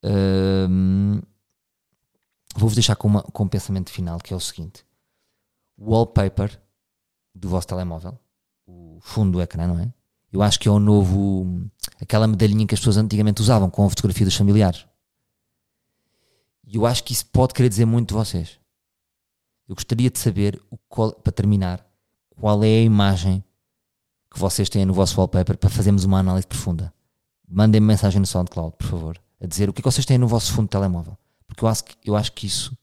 Um... 0.05 1.23
Vou-vos 2.55 2.75
deixar 2.75 2.97
com, 2.97 3.09
uma, 3.09 3.23
com 3.23 3.45
um 3.45 3.49
pensamento 3.49 3.91
final 3.91 4.19
que 4.19 4.33
é 4.33 4.37
o 4.37 4.41
seguinte: 4.41 4.85
o 5.77 5.93
wallpaper 5.93 6.61
do 7.35 7.49
vosso 7.49 7.67
telemóvel, 7.67 8.19
o 8.67 8.99
fundo 9.01 9.33
do 9.33 9.43
ecrã, 9.43 9.67
não 9.67 9.79
é? 9.79 9.93
Eu 10.33 10.43
acho 10.43 10.59
que 10.61 10.69
é 10.69 10.71
o 10.71 10.79
novo. 10.79 11.69
aquela 12.01 12.27
medalhinha 12.27 12.67
que 12.67 12.75
as 12.75 12.81
pessoas 12.81 12.97
antigamente 12.97 13.43
usavam 13.43 13.69
com 13.69 13.85
a 13.85 13.91
fotografia 13.91 14.27
dos 14.27 14.37
familiares. 14.37 14.87
E 16.65 16.77
eu 16.77 16.87
acho 16.87 17.03
que 17.03 17.13
isso 17.13 17.27
pode 17.27 17.53
querer 17.53 17.69
dizer 17.69 17.85
muito 17.85 18.09
de 18.09 18.15
vocês. 18.15 18.61
Eu 19.69 19.75
gostaria 19.75 20.11
de 20.11 20.19
saber, 20.19 20.61
qual, 20.89 21.13
para 21.13 21.33
terminar, 21.33 21.85
qual 22.31 22.63
é 22.63 22.69
a 22.69 22.83
imagem 22.83 23.45
que 24.31 24.39
vocês 24.39 24.69
têm 24.69 24.85
no 24.85 24.95
vosso 24.95 25.19
wallpaper 25.19 25.59
para 25.59 25.69
fazermos 25.69 26.05
uma 26.05 26.21
análise 26.21 26.47
profunda. 26.47 26.95
Mandem-me 27.49 27.87
mensagem 27.87 28.21
no 28.21 28.27
SoundCloud, 28.27 28.77
por 28.77 28.87
favor, 28.87 29.21
a 29.41 29.47
dizer 29.47 29.69
o 29.69 29.73
que 29.73 29.81
é 29.81 29.83
que 29.83 29.91
vocês 29.91 30.07
têm 30.07 30.19
no 30.19 30.29
vosso 30.29 30.53
fundo 30.53 30.67
de 30.67 30.71
telemóvel. 30.71 31.19
Porque 31.51 31.65
eu 31.65 31.69
acho, 31.69 31.85
que, 31.85 31.97
eu 32.09 32.17
acho 32.17 32.33
que 32.33 32.47
isso 32.47 32.79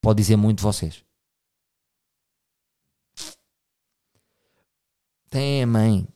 pode 0.00 0.18
dizer 0.18 0.36
muito 0.36 0.58
de 0.58 0.62
vocês. 0.62 1.02
Tem 5.30 5.62
a 5.62 5.66
mãe, 5.66 6.06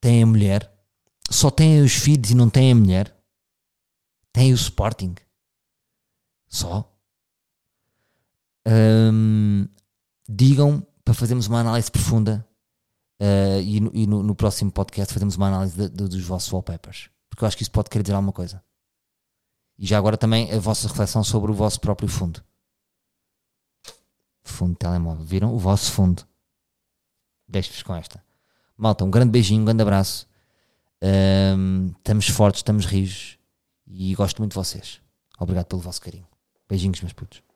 tem 0.00 0.22
a 0.22 0.26
mulher, 0.26 0.70
só 1.30 1.50
tem 1.50 1.80
os 1.80 1.94
filhos 1.94 2.30
e 2.30 2.34
não 2.34 2.50
tem 2.50 2.72
a 2.72 2.74
mulher, 2.74 3.16
tem 4.32 4.52
o 4.52 4.54
Sporting 4.54 5.14
só. 6.46 6.94
Digam 10.28 10.86
para 11.02 11.14
fazermos 11.14 11.46
uma 11.46 11.60
análise 11.60 11.90
profunda 11.90 12.46
uh, 13.18 13.60
e, 13.62 13.80
no, 13.80 13.90
e 13.94 14.06
no, 14.06 14.22
no, 14.22 14.34
próximo 14.34 14.70
podcast 14.70 15.14
fazemos 15.14 15.36
uma 15.36 15.48
análise 15.48 15.74
de, 15.74 15.88
de, 15.88 16.08
dos 16.08 16.22
vossos 16.22 16.52
wallpapers. 16.52 17.08
Porque 17.30 17.44
eu 17.44 17.48
acho 17.48 17.56
que 17.56 17.62
isso 17.62 17.70
pode 17.70 17.88
querer 17.88 18.02
dizer 18.02 18.14
alguma 18.14 18.32
coisa. 18.32 18.62
E 19.78 19.86
já 19.86 19.96
agora 19.96 20.16
também 20.16 20.52
a 20.52 20.58
vossa 20.58 20.88
reflexão 20.88 21.22
sobre 21.22 21.50
o 21.50 21.54
vosso 21.54 21.80
próprio 21.80 22.08
fundo. 22.08 22.42
Fundo 24.42 24.72
de 24.72 24.78
telemóvel. 24.78 25.24
Viram? 25.24 25.54
O 25.54 25.58
vosso 25.58 25.92
fundo. 25.92 26.26
Deixo-vos 27.46 27.82
com 27.82 27.94
esta. 27.94 28.22
Malta, 28.76 29.04
um 29.04 29.10
grande 29.10 29.30
beijinho, 29.30 29.62
um 29.62 29.64
grande 29.64 29.82
abraço. 29.82 30.28
Um, 31.02 31.92
estamos 31.96 32.28
fortes, 32.28 32.58
estamos 32.58 32.84
rijos 32.84 33.38
e 33.86 34.14
gosto 34.14 34.38
muito 34.38 34.52
de 34.52 34.56
vocês. 34.56 35.00
Obrigado 35.38 35.66
pelo 35.66 35.80
vosso 35.80 36.00
carinho. 36.00 36.26
Beijinhos, 36.68 37.00
meus 37.00 37.12
putos. 37.12 37.47